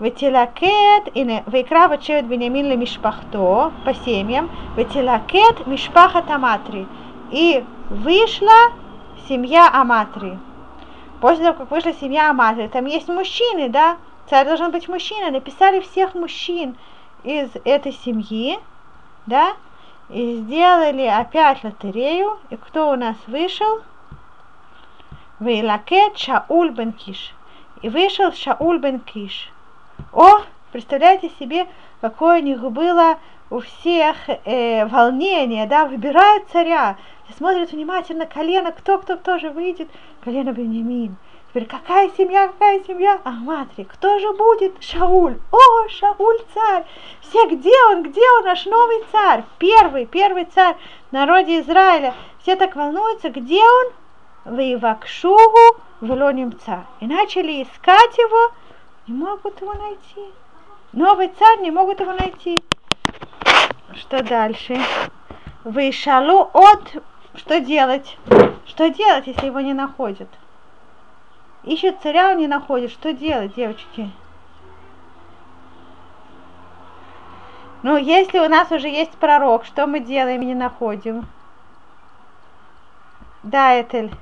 Ветилакет, 0.00 1.12
Вайкрава 1.44 2.00
Шевет 2.00 2.24
Бенямин 2.24 2.70
ле 2.70 2.76
Мишпахто, 2.76 3.70
по 3.84 3.92
семьям. 3.92 4.48
Ветилакет 4.78 5.66
Мишпаха 5.66 6.22
Таматри. 6.22 6.86
И 7.32 7.62
вышла 7.90 8.72
семья 9.28 9.68
Аматри. 9.70 10.38
После 11.20 11.44
того, 11.44 11.58
как 11.58 11.70
вышла 11.70 11.92
семья 11.92 12.30
Аматри, 12.30 12.68
там 12.68 12.86
есть 12.86 13.08
мужчины, 13.08 13.68
да? 13.68 13.98
Царь 14.32 14.46
должен 14.46 14.70
быть 14.70 14.88
мужчина. 14.88 15.30
Написали 15.30 15.80
всех 15.80 16.14
мужчин 16.14 16.78
из 17.22 17.50
этой 17.66 17.92
семьи, 17.92 18.58
да? 19.26 19.52
И 20.08 20.36
сделали 20.36 21.02
опять 21.02 21.62
лотерею. 21.62 22.38
И 22.48 22.56
кто 22.56 22.92
у 22.92 22.96
нас 22.96 23.14
вышел? 23.26 23.82
Вейлакет 25.38 26.16
Шауль 26.16 26.70
бен 26.70 26.94
Киш. 26.94 27.34
И 27.82 27.90
вышел 27.90 28.32
Шауль 28.32 28.78
бен 28.78 29.00
Киш. 29.00 29.52
О, 30.14 30.40
представляете 30.72 31.30
себе, 31.38 31.66
какое 32.00 32.40
у 32.40 32.42
них 32.42 32.62
было 32.62 33.18
у 33.50 33.60
всех 33.60 34.16
э, 34.46 34.86
волнение, 34.86 35.66
да, 35.66 35.84
выбирают 35.84 36.48
царя, 36.50 36.96
смотрят 37.36 37.70
внимательно 37.72 38.24
колено, 38.24 38.72
кто, 38.72 38.96
кто, 38.96 39.18
кто 39.18 39.38
же 39.38 39.50
выйдет, 39.50 39.90
колено 40.24 40.52
Бенемин. 40.52 41.16
Теперь 41.52 41.68
какая 41.68 42.10
семья, 42.16 42.48
какая 42.48 42.82
семья? 42.82 43.20
А 43.24 43.30
матри, 43.30 43.84
кто 43.84 44.18
же 44.18 44.32
будет? 44.32 44.82
Шауль. 44.82 45.36
О, 45.50 45.88
Шауль 45.90 46.38
царь. 46.54 46.86
Все, 47.20 47.46
где 47.46 47.74
он, 47.90 48.04
где 48.04 48.22
он, 48.38 48.44
наш 48.44 48.64
новый 48.64 49.04
царь? 49.12 49.44
Первый, 49.58 50.06
первый 50.06 50.46
царь 50.46 50.76
в 51.10 51.12
народе 51.12 51.60
Израиля. 51.60 52.14
Все 52.40 52.56
так 52.56 52.74
волнуются, 52.74 53.28
где 53.28 53.60
он? 53.60 54.56
Вейвакшугу 54.56 55.76
велонимца. 56.00 56.86
И 57.00 57.06
начали 57.06 57.62
искать 57.62 58.16
его, 58.16 58.54
не 59.06 59.12
могут 59.12 59.60
его 59.60 59.74
найти. 59.74 60.32
Новый 60.94 61.30
царь 61.38 61.60
не 61.60 61.70
могут 61.70 62.00
его 62.00 62.14
найти. 62.14 62.62
Что 63.94 64.22
дальше? 64.22 64.80
Вышалу 65.64 66.48
от... 66.54 66.96
Что 67.34 67.60
делать? 67.60 68.16
Что 68.64 68.88
делать, 68.88 69.26
если 69.26 69.46
его 69.46 69.60
не 69.60 69.74
находят? 69.74 70.28
Ищет 71.64 72.00
царя, 72.02 72.30
он 72.30 72.38
не 72.38 72.48
находит. 72.48 72.90
Что 72.90 73.12
делать, 73.12 73.54
девочки? 73.54 74.10
Ну, 77.82 77.96
если 77.96 78.38
у 78.38 78.48
нас 78.48 78.70
уже 78.70 78.88
есть 78.88 79.12
пророк, 79.12 79.64
что 79.64 79.86
мы 79.86 80.00
делаем 80.00 80.42
и 80.42 80.46
не 80.46 80.54
находим? 80.54 81.26
Да, 83.42 83.80
Этель. 83.80 84.12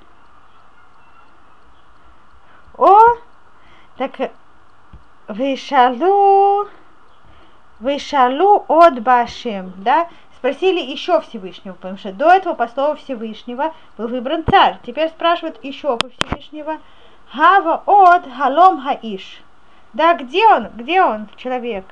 О, 2.78 2.98
так 3.98 4.32
Вышалу, 5.28 6.66
вышалу 7.78 8.64
от 8.66 9.00
Башем, 9.00 9.72
да, 9.76 10.08
спросили 10.34 10.80
еще 10.80 11.20
Всевышнего, 11.20 11.74
потому 11.74 11.98
что 11.98 12.12
до 12.12 12.30
этого 12.32 12.54
по 12.54 12.66
слову 12.66 12.96
Всевышнего 12.96 13.72
был 13.96 14.08
выбран 14.08 14.42
царь. 14.50 14.78
Теперь 14.84 15.08
спрашивают 15.10 15.62
еще 15.62 15.96
по 15.98 16.08
Всевышнего, 16.08 16.78
Хава 17.32 17.82
от 17.86 18.24
Халом 18.36 18.80
Хаиш. 18.82 19.42
Да, 19.92 20.14
где 20.14 20.46
он? 20.46 20.68
Где 20.74 21.02
он, 21.02 21.28
человек? 21.36 21.84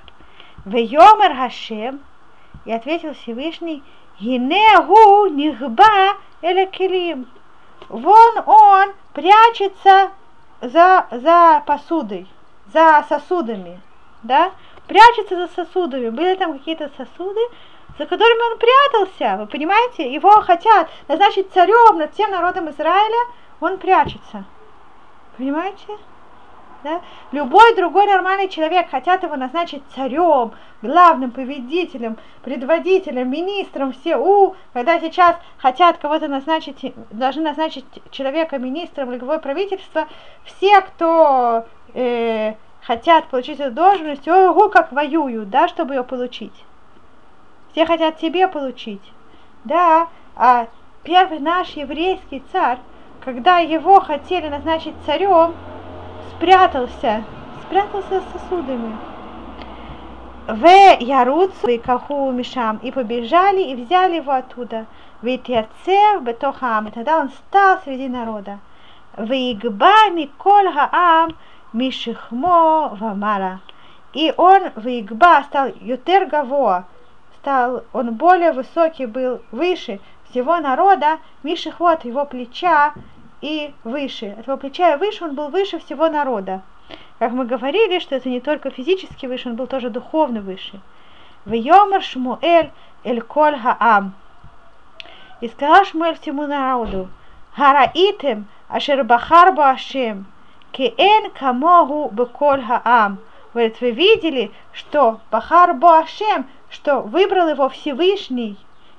Вейомер 0.65 1.35
Хашем. 1.35 2.01
И 2.65 2.73
ответил 2.73 3.15
Всевышний, 3.15 3.83
Гинегу 4.21 5.27
нихба 5.29 6.17
элекилим. 6.43 7.29
Вон 7.89 8.43
он 8.47 8.93
прячется 9.15 10.11
за, 10.61 11.07
за 11.11 11.63
посудой 11.67 12.29
за 12.73 13.05
сосудами, 13.09 13.81
да, 14.23 14.53
прячется 14.87 15.37
за 15.37 15.49
сосудами. 15.49 16.11
Были 16.11 16.35
там 16.35 16.59
какие-то 16.59 16.91
сосуды, 16.97 17.41
за 17.99 18.07
которыми 18.07 18.53
он 18.53 18.59
прятался, 18.59 19.37
вы 19.39 19.47
понимаете? 19.47 20.13
Его 20.13 20.41
хотят 20.43 20.89
назначить 21.09 21.53
царем 21.53 21.99
над 21.99 22.13
всем 22.15 22.31
народом 22.31 22.71
Израиля, 22.71 23.33
он 23.61 23.79
прячется. 23.79 24.45
Понимаете? 25.39 25.87
Да? 26.85 27.01
Любой 27.33 27.75
другой 27.75 28.07
нормальный 28.07 28.49
человек 28.49 28.91
хотят 28.91 29.23
его 29.23 29.37
назначить 29.37 29.83
царем, 29.95 30.53
главным 30.83 31.31
победителем, 31.31 32.19
предводителем, 32.43 33.31
министром, 33.31 33.93
все. 33.93 34.17
У, 34.17 34.55
когда 34.73 35.01
сейчас 35.01 35.37
хотят 35.59 35.99
кого-то 35.99 36.29
назначить, 36.29 36.95
должны 37.11 37.43
назначить 37.43 37.85
человека 38.11 38.59
министром 38.59 39.13
или 39.13 39.39
правительства, 39.39 40.07
все, 40.45 40.81
кто 40.83 41.67
э, 41.95 42.55
хотят 42.83 43.27
получить 43.29 43.59
эту 43.59 43.75
должность, 43.75 44.27
ого, 44.29 44.69
как 44.69 44.93
воюют, 44.93 45.51
да, 45.51 45.69
чтобы 45.69 45.95
ее 45.95 46.05
получить. 46.05 46.65
Все 47.73 47.87
хотят 47.87 48.21
себе 48.21 48.47
получить. 48.47 49.03
Да, 49.65 50.09
а 50.37 50.69
первый 51.03 51.41
наш 51.41 51.71
еврейский 51.71 52.43
царь, 52.53 52.79
когда 53.25 53.59
его 53.59 54.01
хотели 54.01 54.49
назначить 54.49 54.95
царем, 55.05 55.55
спрятался, 56.33 57.25
спрятался 57.63 58.21
с 58.21 58.33
сосудами. 58.33 58.97
В 60.47 60.67
Яруцу 61.01 61.69
и 61.69 61.79
Каху 61.79 62.31
Мишам 62.31 62.79
и 62.79 62.91
побежали 62.91 63.63
и 63.63 63.75
взяли 63.75 64.17
его 64.17 64.33
оттуда. 64.33 64.87
Ведь 65.21 65.49
Яцев 65.49 66.23
Бетохам, 66.23 66.89
и 66.89 66.91
тогда 66.91 67.19
он 67.19 67.29
стал 67.31 67.81
среди 67.85 68.09
народа. 68.09 68.61
Вигба 69.19 70.11
Миколь 70.11 70.73
Хаам 70.73 71.35
Мишихмо 71.73 72.97
Вамара. 72.99 73.61
И 74.15 74.33
он 74.37 74.71
в 74.75 74.87
Игба 74.87 75.43
стал 75.43 75.69
Ютер 75.81 76.27
Гаво, 76.27 76.87
стал, 77.37 77.85
он 77.93 78.15
более 78.15 78.53
высокий 78.53 79.05
был, 79.05 79.43
выше 79.53 80.01
всего 80.31 80.59
народа, 80.59 81.19
Мишихво 81.43 81.93
от 81.93 82.05
его 82.05 82.25
плеча 82.25 82.93
и 83.41 83.73
выше. 83.85 84.37
От 84.39 84.47
его 84.47 84.57
плеча 84.57 84.95
и 84.95 84.99
выше 84.99 85.25
он 85.25 85.35
был 85.35 85.49
выше 85.49 85.79
всего 85.79 86.09
народа. 86.09 86.63
Как 87.19 87.33
мы 87.33 87.45
говорили, 87.45 87.99
что 87.99 88.15
это 88.15 88.29
не 88.29 88.41
только 88.41 88.71
физически 88.71 89.27
выше, 89.27 89.49
он 89.49 89.57
был 89.57 89.67
тоже 89.67 89.91
духовно 89.91 90.41
выше. 90.41 90.81
В 91.45 91.53
Йомар 91.53 92.03
Шмуэль 92.03 92.71
Эль 93.05 93.23
Коль 93.23 93.59
Хаам. 93.59 94.15
И 95.41 95.49
сказал 95.49 95.85
Шмуэль 95.85 96.19
всему 96.19 96.47
народу, 96.47 97.09
Хараитем, 97.55 98.47
ашер 98.69 99.05
бахар 99.05 99.53
Ашем, 99.59 100.27
кеэн 100.73 101.31
камогу 101.31 102.09
беколь 102.13 102.63
хаам. 102.63 103.19
Говорит, 103.53 103.81
вы 103.81 103.91
видели, 103.91 104.53
что 104.73 105.21
Бахар 105.31 105.77
Ашем, 105.83 106.47
что 106.71 107.01
выбрал 107.01 107.49
его 107.49 107.69
Всевышний, 107.69 108.57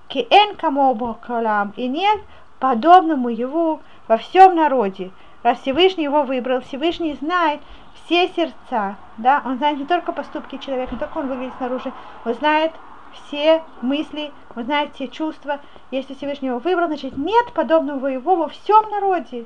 кеэн 0.09 0.55
камогу 0.55 1.17
беколь 1.21 1.71
и 1.77 1.87
нет 1.87 2.19
подобному 2.59 3.29
его 3.29 3.79
во 4.07 4.17
всем 4.17 4.55
народе. 4.55 5.11
Раз 5.43 5.59
Всевышний 5.59 6.03
его 6.03 6.23
выбрал, 6.23 6.61
Всевышний 6.61 7.13
знает 7.13 7.61
все 8.03 8.27
сердца, 8.29 8.97
да, 9.17 9.41
он 9.45 9.57
знает 9.57 9.77
не 9.77 9.85
только 9.85 10.11
поступки 10.11 10.57
человека, 10.57 10.93
не 10.93 10.99
только 10.99 11.17
он 11.19 11.27
выглядит 11.27 11.53
снаружи, 11.57 11.93
он 12.25 12.33
знает 12.33 12.73
все 13.13 13.63
мысли, 13.81 14.31
он 14.55 14.65
знает 14.65 14.93
все 14.95 15.07
чувства. 15.07 15.59
Если 15.91 16.15
Всевышний 16.15 16.49
его 16.49 16.59
выбрал, 16.59 16.87
значит 16.87 17.17
нет 17.17 17.53
подобного 17.53 18.07
его 18.07 18.35
во 18.35 18.49
всем 18.49 18.89
народе. 18.89 19.45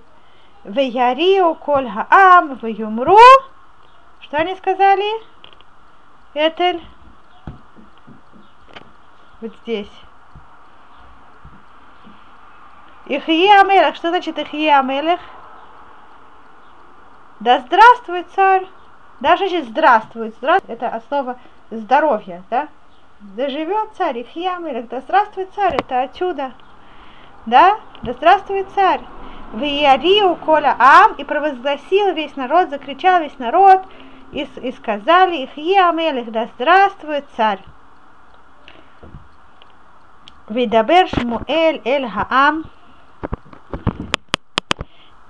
В 0.64 0.80
Яриу 0.80 1.56
коль 1.56 1.90
хаам 1.90 2.56
в 2.56 2.66
юмру. 2.66 3.18
Что 4.22 4.38
они 4.38 4.56
сказали? 4.56 5.06
Этель. 6.34 6.82
Вот 9.42 9.52
здесь. 9.64 9.92
Ихия 13.07 13.61
Амелех. 13.61 13.97
Что 13.97 14.09
значит 14.09 14.39
Ихия 14.39 14.79
Амелех? 14.79 15.21
Да 17.41 17.61
здравствует 17.61 18.27
царь. 18.35 18.67
Даже 19.21 19.49
здесь 19.49 19.67
здравствует. 19.67 20.35
Здравствует. 20.37 20.79
Это 20.79 20.95
от 20.95 21.05
слова 21.09 21.39
здоровье, 21.71 22.43
да? 22.51 22.69
Да 23.21 23.49
живет 23.49 23.91
царь, 23.97 24.19
Ихия 24.19 24.57
Амелех. 24.57 24.89
Да 24.89 25.01
здравствует 25.01 25.53
царь. 25.55 25.77
Это 25.77 26.03
отсюда. 26.03 26.53
Да? 27.47 27.79
Да 28.03 28.13
здравствует 28.13 28.69
царь. 28.75 29.01
В 29.53 29.63
Иарию 29.63 30.37
Коля 30.37 30.77
Ам 30.79 31.15
и 31.17 31.25
провозгласил 31.25 32.13
весь 32.13 32.37
народ, 32.37 32.69
закричал 32.69 33.21
весь 33.23 33.39
народ 33.39 33.83
и, 34.33 34.47
и 34.61 34.73
сказали 34.73 35.37
их 35.37 35.57
Амелех, 35.57 36.31
да 36.31 36.49
здравствует 36.55 37.25
царь. 37.37 37.61
וידבר 40.51 41.07
שמואל 41.07 41.79
אל 41.87 42.05
העם 42.13 42.63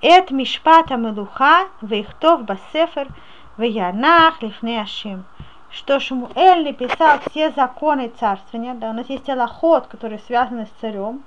את 0.03 0.31
משפט 0.31 0.91
המלוכה 0.91 1.57
ויכתוב 1.83 2.41
בספר 2.45 3.03
וינח 3.59 4.43
לפני 4.43 4.79
השם. 4.79 5.19
Что 5.71 5.99
Шмуэль 5.99 6.63
написал 6.63 7.19
все 7.29 7.51
законы 7.51 8.11
царствования, 8.19 8.73
да, 8.73 8.89
у 8.89 8.93
нас 8.93 9.07
есть 9.07 9.29
аллахот, 9.29 9.85
который 9.85 10.17
связан 10.17 10.65
с 10.65 10.69
царем, 10.81 11.21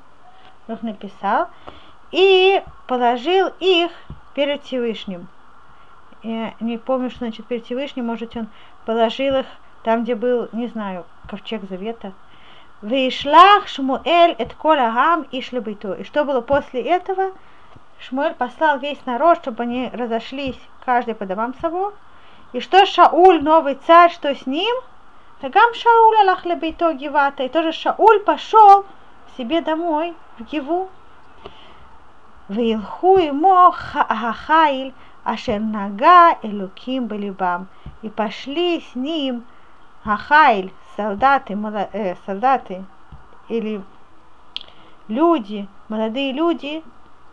их 0.67 0.83
написал, 0.83 1.47
и 2.11 2.61
положил 2.89 3.53
их 3.61 3.93
перед 4.35 4.65
Всевышним. 4.65 5.29
Я 6.25 6.55
не 6.59 6.77
помню, 6.77 7.11
что 7.11 7.21
значит 7.21 7.47
перед 7.47 7.65
Всевышним, 7.65 8.07
может 8.07 8.37
он 8.37 8.49
положил 8.85 9.37
их 9.37 9.47
там, 9.85 10.03
где 10.03 10.17
был, 10.17 10.49
не 10.53 10.67
знаю, 10.67 11.07
ковчег 11.29 11.63
завета. 11.69 12.13
Вейшлах 12.81 13.69
Шмуэль 13.69 14.35
эт 14.39 14.55
коля 14.55 14.91
гам 14.91 15.23
и 15.31 15.41
шлебиту. 15.41 15.93
И 15.93 16.03
что 16.03 16.25
было 16.25 16.41
после 16.41 16.83
этого? 16.83 17.31
Шмуэль 18.00 18.36
послал 18.36 18.80
весь 18.80 19.04
народ, 19.06 19.40
чтобы 19.40 19.64
они 19.64 19.90
разошлись 19.92 20.60
каждый 20.86 21.16
по 21.16 21.26
домам 21.26 21.54
сову. 21.62 21.94
И 22.54 22.60
что 22.60 22.86
Шауль, 22.86 23.44
новый 23.44 23.76
царь, 23.76 24.12
что 24.12 24.34
с 24.34 24.46
ним? 24.46 24.76
Тагам 25.42 25.74
Шауль 25.74 26.18
Аллах 26.22 26.46
Лабейто 26.46 26.94
Гевата. 26.94 27.44
И 27.44 27.50
тоже 27.50 27.72
Шауль 27.72 28.20
пошел 28.22 28.86
себе 29.36 29.62
домой, 29.62 30.16
в 30.38 30.44
Геву. 30.44 30.90
Вилху 32.48 33.18
ему 33.18 33.54
Ахаиль, 33.54 34.94
Ашер 35.24 35.60
Нага 35.60 36.38
Элуким 36.44 37.08
Балибам. 37.08 37.68
И 38.02 38.10
пошли 38.10 38.82
с 38.82 38.96
ним 38.96 39.44
Ахаиль, 40.06 40.72
солдаты, 40.96 41.58
э, 41.92 42.16
солдаты 42.26 42.86
или 43.50 43.84
люди, 45.08 45.68
молодые 45.90 46.32
люди, 46.32 46.84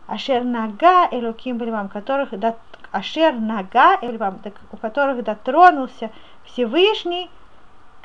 Ашер 0.07 0.45
Нага 0.45 1.09
Элуким 1.11 1.59
Балибам, 1.59 1.89
которых 1.89 2.31
Ашер 2.93 3.35
Нага 3.35 3.99
Элибам, 4.03 4.41
у 4.73 4.77
которых 4.77 5.25
дотронулся 5.25 6.11
Всевышний 6.45 7.31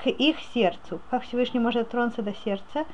к 0.01 0.07
их 0.07 0.37
сердцу. 0.53 0.99
Как 1.09 1.23
Всевышний 1.23 1.59
может 1.59 1.83
дотронуться 1.83 2.21
до 2.21 2.33
сердца? 2.33 2.85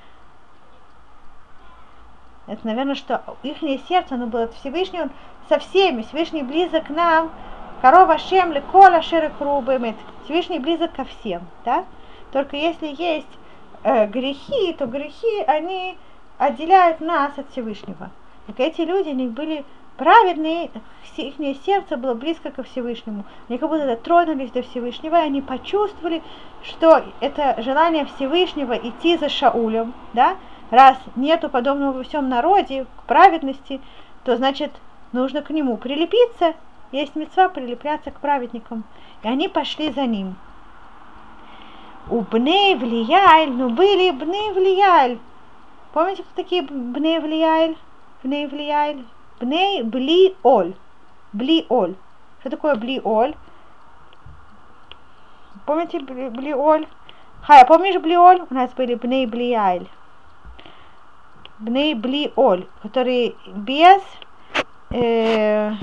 Это, 2.47 2.65
наверное, 2.65 2.95
что 2.95 3.23
их 3.43 3.57
сердце, 3.87 4.15
оно 4.15 4.27
было 4.27 4.47
Всевышний, 4.47 5.01
он 5.01 5.11
со 5.49 5.59
всеми, 5.59 6.03
Всевышний 6.03 6.43
близок 6.43 6.85
к 6.85 6.89
нам, 6.89 7.31
корова 7.81 8.17
Шем, 8.17 8.53
Кола 8.71 9.01
Шеры 9.01 9.31
Крубы, 9.37 9.95
Всевышний 10.23 10.59
близок 10.59 10.93
ко 10.93 11.05
всем, 11.05 11.41
да? 11.63 11.85
Только 12.31 12.55
если 12.55 12.87
есть 12.87 13.27
э, 13.83 14.07
грехи, 14.07 14.73
то 14.73 14.85
грехи, 14.85 15.41
они 15.47 15.97
отделяют 16.37 16.99
нас 16.99 17.37
от 17.37 17.49
Всевышнего. 17.51 18.09
Так 18.47 18.59
эти 18.59 18.81
люди, 18.81 19.09
они 19.09 19.27
были 19.27 19.65
праведные, 19.97 20.69
их 21.17 21.35
сердце 21.65 21.97
было 21.97 22.13
близко 22.13 22.51
ко 22.51 22.63
Всевышнему. 22.63 23.23
Они 23.47 23.57
как 23.57 23.69
будто 23.69 23.85
дотронулись 23.85 24.51
до 24.51 24.61
Всевышнего, 24.61 25.15
и 25.15 25.25
они 25.25 25.41
почувствовали, 25.41 26.21
что 26.63 27.03
это 27.21 27.61
желание 27.61 28.05
Всевышнего 28.05 28.73
идти 28.73 29.17
за 29.17 29.29
Шаулем, 29.29 29.93
да, 30.13 30.35
раз 30.71 30.97
нету 31.15 31.49
подобного 31.49 31.97
во 31.97 32.03
всем 32.03 32.29
народе 32.29 32.85
к 32.97 33.03
праведности, 33.03 33.81
то 34.23 34.35
значит 34.35 34.71
нужно 35.11 35.41
к 35.41 35.49
нему 35.49 35.77
прилепиться. 35.77 36.53
Есть 36.91 37.15
мецва 37.15 37.49
прилепляться 37.49 38.11
к 38.11 38.19
праведникам. 38.19 38.83
И 39.23 39.27
они 39.27 39.47
пошли 39.47 39.91
за 39.91 40.05
ним. 40.05 40.35
У 42.09 42.21
Бней 42.21 42.75
Влияль, 42.75 43.49
ну 43.49 43.69
были 43.69 44.11
Бней 44.11 44.51
Влияль. 44.51 45.17
Помните, 45.93 46.23
кто 46.23 46.43
такие 46.43 46.61
Бней 46.61 47.19
Влияль? 47.19 47.75
Бней 48.25 48.47
Влияль? 48.47 49.03
Бней 49.39 49.83
Бли 49.83 50.35
Оль. 50.41 50.73
Бли 51.31 51.63
Оль. 51.69 51.93
Что 52.39 52.49
такое 52.49 52.75
Бли 52.75 52.99
Оль? 53.03 53.35
Помните 55.67 55.99
Бли 55.99 56.55
Оль? 56.55 56.87
Хай, 57.43 57.63
помнишь 57.67 58.01
Бли 58.01 58.17
Оль? 58.17 58.41
У 58.49 58.53
нас 58.53 58.71
были 58.73 58.95
Бней 58.95 59.27
Блияль. 59.27 59.87
Бней 61.59 61.93
Бли 61.93 62.33
Оль, 62.35 62.65
которые 62.81 63.35
без 63.45 64.01
э, 64.89 65.73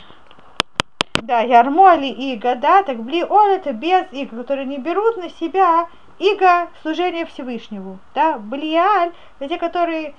да, 1.14 1.40
Ярмоли 1.42 2.08
Иго, 2.08 2.56
да, 2.56 2.82
так 2.82 3.04
Бли 3.04 3.22
Оль 3.22 3.52
это 3.52 3.72
без 3.72 4.12
Иго, 4.12 4.38
которые 4.38 4.66
не 4.66 4.78
берут 4.78 5.16
на 5.16 5.30
себя 5.30 5.86
Иго 6.18 6.68
служение 6.82 7.24
Всевышнему, 7.24 8.00
да, 8.16 8.38
Блиаль, 8.38 9.12
те, 9.38 9.58
которые 9.58 10.14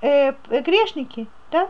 э, 0.00 0.32
э, 0.48 0.60
грешники, 0.60 1.26
да, 1.50 1.68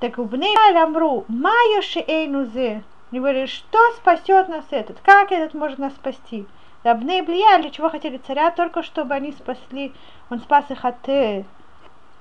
так 0.00 0.18
Бней 0.18 0.56
Амру, 0.76 1.24
Майоши 1.28 2.04
Эйнузе, 2.06 2.82
говорит, 3.10 3.48
что 3.48 3.78
спасет 3.96 4.48
нас 4.48 4.64
этот, 4.70 5.00
как 5.00 5.32
этот 5.32 5.54
может 5.54 5.78
нас 5.78 5.92
спасти, 5.94 6.46
Блиаль, 6.84 7.62
для 7.62 7.70
чего 7.70 7.88
хотели 7.88 8.18
царя, 8.18 8.50
только 8.50 8.82
чтобы 8.82 9.14
они 9.14 9.32
спасли, 9.32 9.94
он 10.28 10.40
спас 10.40 10.70
их 10.70 10.84
от 10.84 11.08
э, 11.08 11.44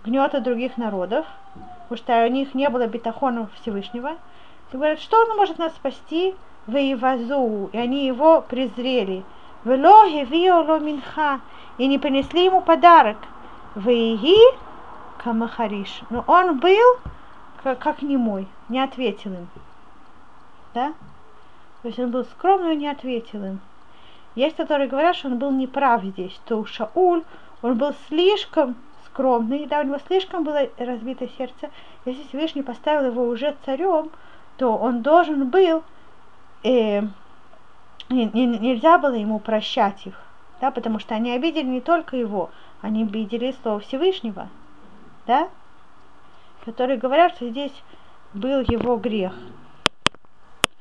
гнета 0.05 0.39
других 0.39 0.77
народов, 0.77 1.25
потому 1.89 1.97
что 1.97 2.25
у 2.25 2.29
них 2.29 2.53
не 2.53 2.69
было 2.69 2.87
бетахона 2.87 3.49
Всевышнего. 3.59 4.11
И 4.71 4.77
говорят, 4.77 5.01
что 5.01 5.21
он 5.21 5.35
может 5.35 5.57
нас 5.57 5.73
спасти? 5.73 6.33
Воевазу, 6.65 7.69
и 7.73 7.77
они 7.77 8.05
его 8.05 8.41
презрели. 8.41 9.25
Вело 9.65 10.07
гевио 10.07 10.79
минха, 10.79 11.41
и 11.77 11.87
не 11.87 11.97
принесли 11.97 12.45
ему 12.45 12.61
подарок. 12.61 13.17
Вейги 13.75 14.37
камахариш. 15.23 16.01
Но 16.09 16.23
он 16.27 16.59
был 16.59 16.97
как, 17.63 17.79
как 17.79 18.01
немой, 18.01 18.47
не 18.69 18.79
ответил 18.79 19.33
им. 19.33 19.47
Да? 20.73 20.93
То 21.81 21.87
есть 21.87 21.99
он 21.99 22.11
был 22.11 22.25
скромный 22.25 22.75
не 22.75 22.87
ответил 22.87 23.43
им. 23.43 23.59
Есть, 24.35 24.55
которые 24.55 24.89
говорят, 24.89 25.15
что 25.15 25.27
он 25.27 25.37
был 25.37 25.51
неправ 25.51 26.03
здесь, 26.03 26.39
то 26.45 26.65
Шауль, 26.65 27.23
он 27.61 27.77
был 27.77 27.93
слишком 28.07 28.75
скромный, 29.05 29.67
да, 29.67 29.81
у 29.81 29.83
него 29.83 29.99
слишком 30.07 30.43
было 30.43 30.67
разбито 30.77 31.27
сердце. 31.37 31.69
Если 32.05 32.23
Всевышний 32.27 32.63
поставил 32.63 33.11
его 33.11 33.27
уже 33.27 33.55
царем, 33.63 34.09
то 34.57 34.75
он 34.75 35.03
должен 35.03 35.49
был, 35.49 35.83
э, 36.63 37.01
не, 38.09 38.25
не, 38.25 38.45
нельзя 38.47 38.97
было 38.97 39.13
ему 39.13 39.39
прощать 39.39 40.07
их, 40.07 40.19
да, 40.61 40.71
потому 40.71 40.97
что 40.97 41.13
они 41.13 41.31
обидели 41.31 41.67
не 41.67 41.81
только 41.81 42.17
его, 42.17 42.49
они 42.81 43.03
обидели 43.03 43.55
Слово 43.61 43.81
Всевышнего, 43.81 44.49
да, 45.25 45.49
которые 46.65 46.97
говорят, 46.97 47.35
что 47.35 47.49
здесь 47.49 47.73
был 48.33 48.61
его 48.61 48.97
грех. 48.97 49.33